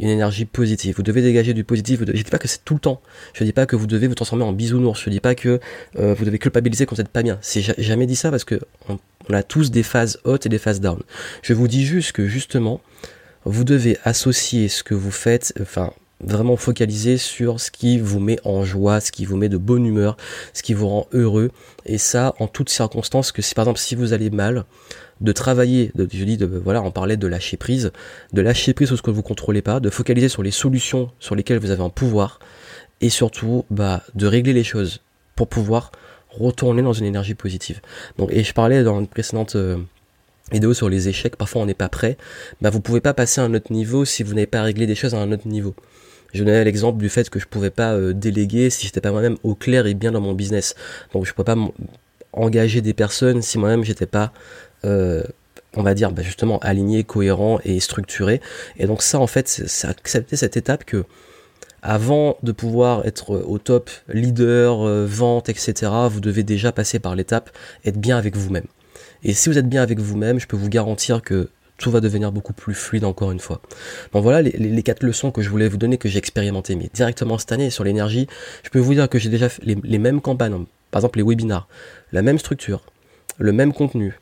une 0.00 0.08
énergie 0.08 0.46
positive. 0.46 0.96
Vous 0.96 1.02
devez 1.02 1.22
dégager 1.22 1.54
du 1.54 1.62
positif. 1.62 2.00
Je 2.00 2.10
ne 2.10 2.12
dis 2.12 2.24
pas 2.24 2.38
que 2.38 2.48
c'est 2.48 2.64
tout 2.64 2.74
le 2.74 2.80
temps. 2.80 3.00
Je 3.34 3.44
ne 3.44 3.48
dis 3.48 3.52
pas 3.52 3.66
que 3.66 3.76
vous 3.76 3.86
devez 3.86 4.08
vous 4.08 4.14
transformer 4.14 4.44
en 4.44 4.52
bisounours. 4.52 5.00
Je 5.00 5.10
ne 5.10 5.14
dis 5.14 5.20
pas 5.20 5.34
que 5.34 5.60
euh, 5.98 6.14
vous 6.14 6.24
devez 6.24 6.38
culpabiliser 6.38 6.86
quand 6.86 6.96
vous 6.96 7.02
n'êtes 7.02 7.12
pas 7.12 7.22
bien. 7.22 7.38
C'est 7.42 7.62
jamais 7.80 8.06
dit 8.06 8.16
ça 8.16 8.30
parce 8.30 8.44
que 8.44 8.58
on, 8.88 8.98
a 9.32 9.42
tous 9.42 9.70
des 9.70 9.82
phases 9.82 10.18
hautes 10.24 10.46
et 10.46 10.48
des 10.48 10.58
phases 10.58 10.80
down. 10.80 10.98
Je 11.42 11.52
vous 11.52 11.68
dis 11.68 11.84
juste 11.84 12.12
que 12.12 12.26
justement, 12.26 12.80
vous 13.44 13.64
devez 13.64 13.98
associer 14.02 14.68
ce 14.68 14.82
que 14.82 14.94
vous 14.94 15.12
faites, 15.12 15.54
enfin 15.60 15.92
vraiment 16.22 16.56
focaliser 16.56 17.16
sur 17.16 17.60
ce 17.60 17.70
qui 17.70 17.98
vous 17.98 18.20
met 18.20 18.38
en 18.44 18.64
joie, 18.64 19.00
ce 19.00 19.12
qui 19.12 19.24
vous 19.24 19.36
met 19.36 19.48
de 19.48 19.56
bonne 19.56 19.86
humeur, 19.86 20.16
ce 20.52 20.62
qui 20.62 20.74
vous 20.74 20.88
rend 20.88 21.06
heureux. 21.12 21.50
Et 21.86 21.98
ça, 21.98 22.34
en 22.38 22.46
toutes 22.46 22.70
circonstances, 22.70 23.32
que 23.32 23.42
si 23.42 23.54
par 23.54 23.64
exemple 23.64 23.80
si 23.80 23.94
vous 23.94 24.12
allez 24.12 24.30
mal, 24.30 24.64
de 25.20 25.32
travailler, 25.32 25.92
je 25.96 26.24
dis, 26.24 26.36
de, 26.36 26.46
voilà, 26.46 26.82
on 26.82 26.90
parlait 26.90 27.16
de 27.16 27.26
lâcher 27.26 27.56
prise, 27.56 27.92
de 28.32 28.40
lâcher 28.40 28.72
prise 28.72 28.88
sur 28.88 28.96
ce 28.96 29.02
que 29.02 29.10
vous 29.10 29.22
contrôlez 29.22 29.62
pas, 29.62 29.80
de 29.80 29.90
focaliser 29.90 30.28
sur 30.28 30.42
les 30.42 30.50
solutions 30.50 31.10
sur 31.18 31.34
lesquelles 31.34 31.58
vous 31.58 31.70
avez 31.70 31.82
un 31.82 31.90
pouvoir, 31.90 32.40
et 33.00 33.10
surtout, 33.10 33.64
bah, 33.70 34.02
de 34.14 34.26
régler 34.26 34.52
les 34.52 34.64
choses 34.64 35.00
pour 35.36 35.48
pouvoir 35.48 35.92
retourner 36.30 36.82
dans 36.82 36.92
une 36.92 37.04
énergie 37.04 37.34
positive. 37.34 37.80
Donc, 38.18 38.30
et 38.32 38.44
je 38.44 38.54
parlais 38.54 38.82
dans 38.82 39.00
une 39.00 39.08
précédente 39.08 39.56
euh, 39.56 39.76
vidéo 40.52 40.72
sur 40.72 40.88
les 40.88 41.08
échecs, 41.08 41.36
parfois 41.36 41.62
on 41.62 41.66
n'est 41.66 41.74
pas 41.74 41.88
prêt, 41.88 42.16
bah, 42.62 42.70
vous 42.70 42.80
pouvez 42.80 43.00
pas 43.00 43.12
passer 43.12 43.42
à 43.42 43.44
un 43.44 43.52
autre 43.52 43.72
niveau 43.72 44.06
si 44.06 44.22
vous 44.22 44.32
n'avez 44.32 44.46
pas 44.46 44.62
réglé 44.62 44.86
des 44.86 44.94
choses 44.94 45.14
à 45.14 45.18
un 45.18 45.32
autre 45.32 45.48
niveau. 45.48 45.74
Je 46.32 46.44
donnais 46.44 46.64
l'exemple 46.64 46.98
du 46.98 47.08
fait 47.08 47.28
que 47.30 47.38
je 47.38 47.46
pouvais 47.46 47.70
pas 47.70 47.92
euh, 47.92 48.12
déléguer 48.12 48.70
si 48.70 48.86
j'étais 48.86 49.00
pas 49.00 49.12
moi-même 49.12 49.36
au 49.42 49.54
clair 49.54 49.86
et 49.86 49.94
bien 49.94 50.12
dans 50.12 50.20
mon 50.20 50.32
business. 50.32 50.74
Donc 51.12 51.26
je 51.26 51.32
pouvais 51.32 51.44
pas 51.44 51.56
engager 52.32 52.80
des 52.80 52.94
personnes 52.94 53.42
si 53.42 53.58
moi-même 53.58 53.84
j'étais 53.84 54.06
pas 54.06 54.32
euh, 54.84 55.22
on 55.76 55.82
va 55.82 55.94
dire 55.94 56.10
bah, 56.12 56.22
justement 56.22 56.58
aligné, 56.60 57.04
cohérent 57.04 57.60
et 57.64 57.80
structuré. 57.80 58.40
Et 58.78 58.86
donc 58.86 59.02
ça 59.02 59.18
en 59.18 59.26
fait 59.26 59.48
c'est 59.48 59.88
accepter 59.88 60.36
cette 60.36 60.56
étape 60.56 60.84
que 60.84 61.04
avant 61.82 62.36
de 62.42 62.52
pouvoir 62.52 63.06
être 63.06 63.30
au 63.30 63.58
top, 63.58 63.90
leader, 64.08 64.86
euh, 64.86 65.06
vente, 65.06 65.48
etc., 65.48 65.90
vous 66.10 66.20
devez 66.20 66.42
déjà 66.42 66.72
passer 66.72 66.98
par 66.98 67.14
l'étape 67.16 67.50
être 67.84 67.98
bien 67.98 68.18
avec 68.18 68.36
vous-même. 68.36 68.66
Et 69.22 69.32
si 69.32 69.48
vous 69.48 69.58
êtes 69.58 69.68
bien 69.68 69.82
avec 69.82 69.98
vous-même, 69.98 70.38
je 70.38 70.46
peux 70.46 70.56
vous 70.56 70.68
garantir 70.68 71.22
que 71.22 71.48
tout 71.80 71.90
va 71.90 72.00
devenir 72.00 72.30
beaucoup 72.30 72.52
plus 72.52 72.74
fluide 72.74 73.04
encore 73.04 73.32
une 73.32 73.40
fois. 73.40 73.60
Donc 74.12 74.22
voilà 74.22 74.42
les, 74.42 74.82
quatre 74.82 75.02
leçons 75.02 75.32
que 75.32 75.42
je 75.42 75.48
voulais 75.48 75.68
vous 75.68 75.78
donner, 75.78 75.98
que 75.98 76.08
j'ai 76.08 76.18
expérimenté, 76.18 76.76
mais 76.76 76.90
directement 76.94 77.38
cette 77.38 77.52
année 77.52 77.70
sur 77.70 77.82
l'énergie, 77.82 78.28
je 78.62 78.70
peux 78.70 78.78
vous 78.78 78.94
dire 78.94 79.08
que 79.08 79.18
j'ai 79.18 79.30
déjà 79.30 79.48
fait 79.48 79.64
les, 79.64 79.76
les 79.82 79.98
mêmes 79.98 80.20
campagnes, 80.20 80.64
par 80.90 81.00
exemple 81.00 81.18
les 81.18 81.24
webinars, 81.24 81.66
la 82.12 82.22
même 82.22 82.38
structure, 82.38 82.82
le 83.38 83.52
même 83.52 83.72
contenu, 83.72 84.18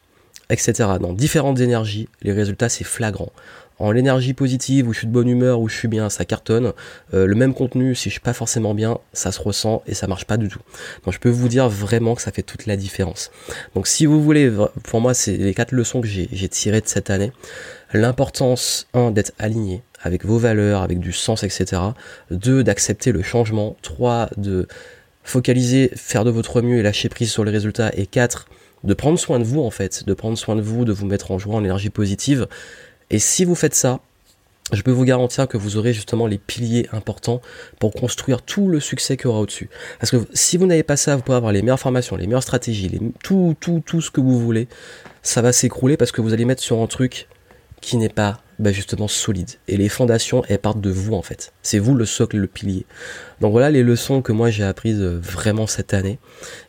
etc. 0.51 0.73
Dans 1.01 1.13
différentes 1.13 1.61
énergies, 1.61 2.09
les 2.23 2.33
résultats 2.33 2.69
c'est 2.69 2.85
flagrant. 2.85 3.33
En 3.81 3.93
l'énergie 3.93 4.35
positive, 4.35 4.89
où 4.89 4.93
je 4.93 4.99
suis 4.99 5.07
de 5.07 5.13
bonne 5.13 5.29
humeur, 5.29 5.61
où 5.61 5.69
je 5.69 5.77
suis 5.77 5.87
bien, 5.87 6.11
ça 6.11 6.25
cartonne. 6.25 6.73
Euh, 7.15 7.27
le 7.27 7.35
même 7.37 7.55
contenu, 7.55 7.95
si 7.95 8.09
je 8.09 8.15
suis 8.15 8.21
pas 8.21 8.33
forcément 8.33 8.75
bien, 8.75 8.99
ça 9.13 9.31
se 9.31 9.41
ressent 9.41 9.83
et 9.87 9.95
ça 9.95 10.09
marche 10.09 10.25
pas 10.25 10.37
du 10.37 10.49
tout. 10.49 10.59
Donc 11.05 11.15
je 11.15 11.21
peux 11.21 11.29
vous 11.29 11.49
dire 11.49 11.69
vraiment 11.69 12.17
que 12.17 12.23
ça 12.23 12.33
fait 12.33 12.43
toute 12.43 12.67
la 12.67 12.77
différence. 12.77 13.31
Donc 13.77 13.87
si 13.87 14.05
vous 14.05 14.21
voulez, 14.21 14.53
pour 14.83 15.01
moi, 15.01 15.15
c'est 15.15 15.37
les 15.37 15.55
quatre 15.55 15.73
leçons 15.73 16.01
que 16.01 16.09
j'ai 16.09 16.49
tirées 16.49 16.81
de 16.81 16.89
cette 16.89 17.11
année. 17.11 17.31
L'importance, 17.93 18.89
un, 18.95 19.13
d'être 19.13 19.33
aligné 19.39 19.83
avec 20.03 20.25
vos 20.25 20.39
valeurs, 20.39 20.83
avec 20.83 20.99
du 20.99 21.13
sens, 21.13 21.45
etc. 21.45 21.81
Deux, 22.31 22.65
d'accepter 22.65 23.13
le 23.13 23.23
changement. 23.23 23.77
Trois, 23.83 24.29
de 24.37 24.67
focaliser, 25.23 25.91
faire 25.95 26.25
de 26.25 26.31
votre 26.31 26.63
mieux 26.63 26.79
et 26.79 26.83
lâcher 26.83 27.09
prise 27.09 27.31
sur 27.31 27.45
les 27.45 27.53
résultats. 27.53 27.91
Et 27.97 28.07
quatre, 28.07 28.49
de 28.85 28.95
prendre 28.95 29.19
soin 29.19 29.39
de 29.39 29.45
vous 29.45 29.61
en 29.61 29.71
fait, 29.71 30.07
de 30.07 30.15
prendre 30.15 30.39
soin 30.39 30.57
de 30.57 30.63
vous, 30.63 30.85
de 30.85 30.93
vous 30.93 31.07
mettre 31.07 31.31
en 31.31 31.39
joie, 31.39 31.57
en 31.57 31.65
énergie 31.65 31.91
positive. 31.91 32.47
Et 33.11 33.19
si 33.19 33.45
vous 33.45 33.55
faites 33.55 33.75
ça, 33.75 34.01
je 34.73 34.83
peux 34.83 34.91
vous 34.91 35.05
garantir 35.05 35.49
que 35.49 35.57
vous 35.57 35.77
aurez 35.77 35.95
justement 35.95 36.27
les 36.27 36.37
piliers 36.37 36.89
importants 36.93 37.41
pour 37.79 37.93
construire 37.95 38.43
tout 38.43 38.69
le 38.69 38.81
succès 38.81 39.17
qu'il 39.17 39.27
y 39.27 39.29
aura 39.29 39.41
au-dessus. 39.41 39.71
Parce 39.99 40.11
que 40.11 40.19
si 40.35 40.59
vous 40.59 40.67
n'avez 40.67 40.83
pas 40.83 40.97
ça, 40.97 41.17
vous 41.17 41.23
pouvez 41.23 41.37
avoir 41.37 41.53
les 41.53 41.63
meilleures 41.63 41.81
formations, 41.81 42.17
les 42.17 42.27
meilleures 42.27 42.43
stratégies, 42.43 42.89
les, 42.89 43.01
tout, 43.23 43.57
tout, 43.61 43.83
tout 43.85 44.03
ce 44.03 44.11
que 44.11 44.21
vous 44.21 44.39
voulez, 44.39 44.69
ça 45.23 45.41
va 45.41 45.53
s'écrouler 45.53 45.97
parce 45.97 46.13
que 46.13 46.21
vous 46.21 46.35
allez 46.35 46.45
mettre 46.45 46.63
sur 46.63 46.81
un 46.83 46.87
truc 46.87 47.29
qui 47.81 47.97
n'est 47.97 48.09
pas 48.11 48.43
bah 48.59 48.73
justement 48.73 49.09
solide. 49.09 49.51
Et 49.69 49.77
les 49.77 49.89
fondations, 49.89 50.43
elles 50.49 50.59
partent 50.59 50.81
de 50.81 50.91
vous 50.91 51.15
en 51.15 51.23
fait. 51.23 51.53
C'est 51.63 51.79
vous 51.79 51.95
le 51.95 52.05
socle, 52.05 52.37
le 52.39 52.47
pilier. 52.47 52.87
Donc 53.41 53.53
voilà 53.53 53.71
les 53.71 53.85
leçons 53.85 54.21
que 54.21 54.33
moi 54.33 54.51
j'ai 54.51 54.65
apprises 54.65 55.01
euh, 55.01 55.21
vraiment 55.23 55.69
cette 55.69 55.95
année 55.95 56.19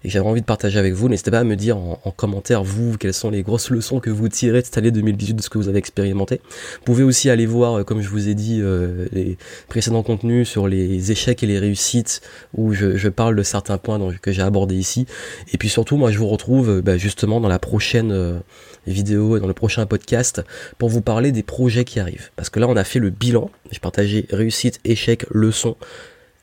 et 0.03 0.07
que 0.07 0.13
j'avais 0.13 0.27
envie 0.27 0.41
de 0.41 0.45
partager 0.45 0.77
avec 0.77 0.93
vous. 0.93 1.09
N'hésitez 1.09 1.31
pas 1.31 1.39
à 1.39 1.43
me 1.43 1.55
dire 1.55 1.77
en, 1.77 2.13
commentaire, 2.15 2.63
vous, 2.63 2.97
quelles 2.97 3.13
sont 3.13 3.31
les 3.31 3.41
grosses 3.41 3.71
leçons 3.71 3.99
que 3.99 4.11
vous 4.11 4.29
tirez 4.29 4.61
de 4.61 4.65
cette 4.65 4.77
année 4.77 4.91
2018 4.91 5.33
de 5.33 5.41
ce 5.41 5.49
que 5.49 5.57
vous 5.57 5.67
avez 5.67 5.79
expérimenté. 5.79 6.41
Vous 6.79 6.85
pouvez 6.85 7.03
aussi 7.03 7.29
aller 7.29 7.47
voir, 7.47 7.79
euh, 7.79 7.83
comme 7.83 8.01
je 8.01 8.09
vous 8.09 8.29
ai 8.29 8.35
dit, 8.35 8.59
euh, 8.61 9.07
les 9.11 9.37
précédents 9.67 10.03
contenus 10.03 10.47
sur 10.47 10.67
les 10.67 11.11
échecs 11.11 11.41
et 11.41 11.47
les 11.47 11.57
réussites 11.57 12.21
où 12.53 12.73
je, 12.73 13.09
parle 13.09 13.35
de 13.35 13.41
certains 13.41 13.79
points 13.79 13.99
que 14.21 14.31
j'ai 14.31 14.43
abordés 14.43 14.75
ici. 14.75 15.07
Et 15.51 15.57
puis 15.57 15.69
surtout, 15.69 15.97
moi 15.97 16.11
je 16.11 16.19
vous 16.19 16.27
retrouve 16.27 16.81
bah, 16.81 16.97
justement 16.97 17.41
dans 17.41 17.47
la 17.47 17.57
prochaine 17.57 18.41
vidéo 18.85 19.37
et 19.37 19.39
dans 19.39 19.47
le 19.47 19.53
prochain 19.53 19.85
podcast 19.85 20.43
pour 20.77 20.89
vous 20.89 21.01
parler 21.01 21.31
des 21.31 21.43
projets 21.43 21.78
qui 21.85 21.99
arrivent. 21.99 22.29
Parce 22.35 22.49
que 22.49 22.59
là, 22.59 22.67
on 22.67 22.75
a 22.75 22.83
fait 22.83 22.99
le 22.99 23.09
bilan. 23.09 23.49
J'ai 23.71 23.79
partagé 23.79 24.25
réussite, 24.31 24.79
échec, 24.85 25.25
leçon. 25.31 25.75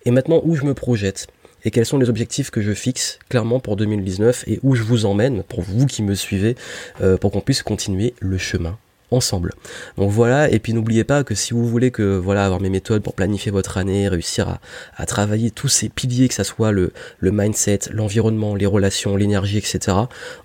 Et 0.05 0.11
maintenant, 0.11 0.41
où 0.45 0.55
je 0.55 0.65
me 0.65 0.75
projette 0.75 1.27
et 1.65 1.71
quels 1.73 1.87
sont 1.87 1.99
les 1.99 2.09
objectifs 2.09 2.51
que 2.51 2.63
je 2.63 2.73
fixe 2.73 3.19
clairement 3.29 3.59
pour 3.59 3.75
2019 3.75 4.45
et 4.47 4.61
où 4.63 4.77
je 4.77 4.85
vous 4.85 5.05
emmène 5.05 5.43
pour 5.43 5.63
vous 5.63 5.87
qui 5.87 6.03
me 6.05 6.15
suivez 6.15 6.55
euh, 7.01 7.17
pour 7.17 7.33
qu'on 7.33 7.41
puisse 7.41 7.65
continuer 7.65 8.15
le 8.21 8.39
chemin 8.39 8.79
ensemble. 9.11 9.53
Donc 9.97 10.11
voilà, 10.11 10.51
et 10.51 10.59
puis 10.59 10.73
n'oubliez 10.73 11.05
pas 11.05 11.25
que 11.25 11.35
si 11.35 11.55
vous 11.55 11.67
voulez 11.67 11.91
que 11.91 12.17
voilà 12.17 12.45
avoir 12.45 12.61
mes 12.61 12.71
méthodes 12.71 13.03
pour 13.03 13.15
planifier 13.15 13.53
votre 13.53 13.79
année, 13.79 14.09
réussir 14.09 14.59
à, 14.97 15.07
travailler 15.07 15.51
tous 15.51 15.69
ces 15.69 15.89
piliers, 15.89 16.29
que 16.29 16.35
ça 16.35 16.45
soit 16.45 16.73
le, 16.73 16.93
mindset, 17.23 17.81
l'environnement, 17.93 18.55
les 18.55 18.67
relations, 18.67 19.17
l'énergie, 19.17 19.59
etc. 19.59 19.97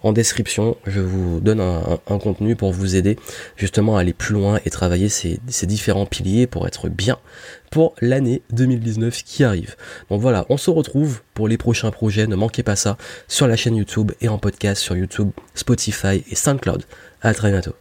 En 0.03 0.13
description, 0.13 0.77
je 0.85 1.01
vous 1.01 1.39
donne 1.39 1.59
un, 1.59 1.99
contenu 2.19 2.55
pour 2.55 2.71
vous 2.71 2.95
aider 2.95 3.17
justement 3.55 3.97
à 3.97 4.01
aller 4.01 4.13
plus 4.13 4.33
loin 4.33 4.59
et 4.65 4.69
travailler 4.69 5.09
ces, 5.09 5.39
ces 5.47 5.65
différents 5.65 6.05
piliers 6.05 6.45
pour 6.45 6.67
être 6.67 6.89
bien 6.89 7.17
pour 7.71 7.95
l'année 8.01 8.43
2019 8.51 9.23
qui 9.23 9.43
arrive. 9.43 9.75
Donc 10.09 10.21
voilà, 10.21 10.45
on 10.49 10.57
se 10.57 10.69
retrouve 10.69 11.21
pour 11.33 11.47
les 11.47 11.57
prochains 11.57 11.89
projets, 11.89 12.27
ne 12.27 12.35
manquez 12.35 12.63
pas 12.63 12.75
ça 12.75 12.97
sur 13.27 13.47
la 13.47 13.55
chaîne 13.55 13.77
YouTube 13.77 14.11
et 14.21 14.27
en 14.27 14.37
podcast 14.37 14.81
sur 14.81 14.95
YouTube, 14.95 15.31
Spotify 15.55 16.23
et 16.29 16.35
SoundCloud. 16.35 16.83
À 17.21 17.33
très 17.33 17.49
bientôt. 17.49 17.73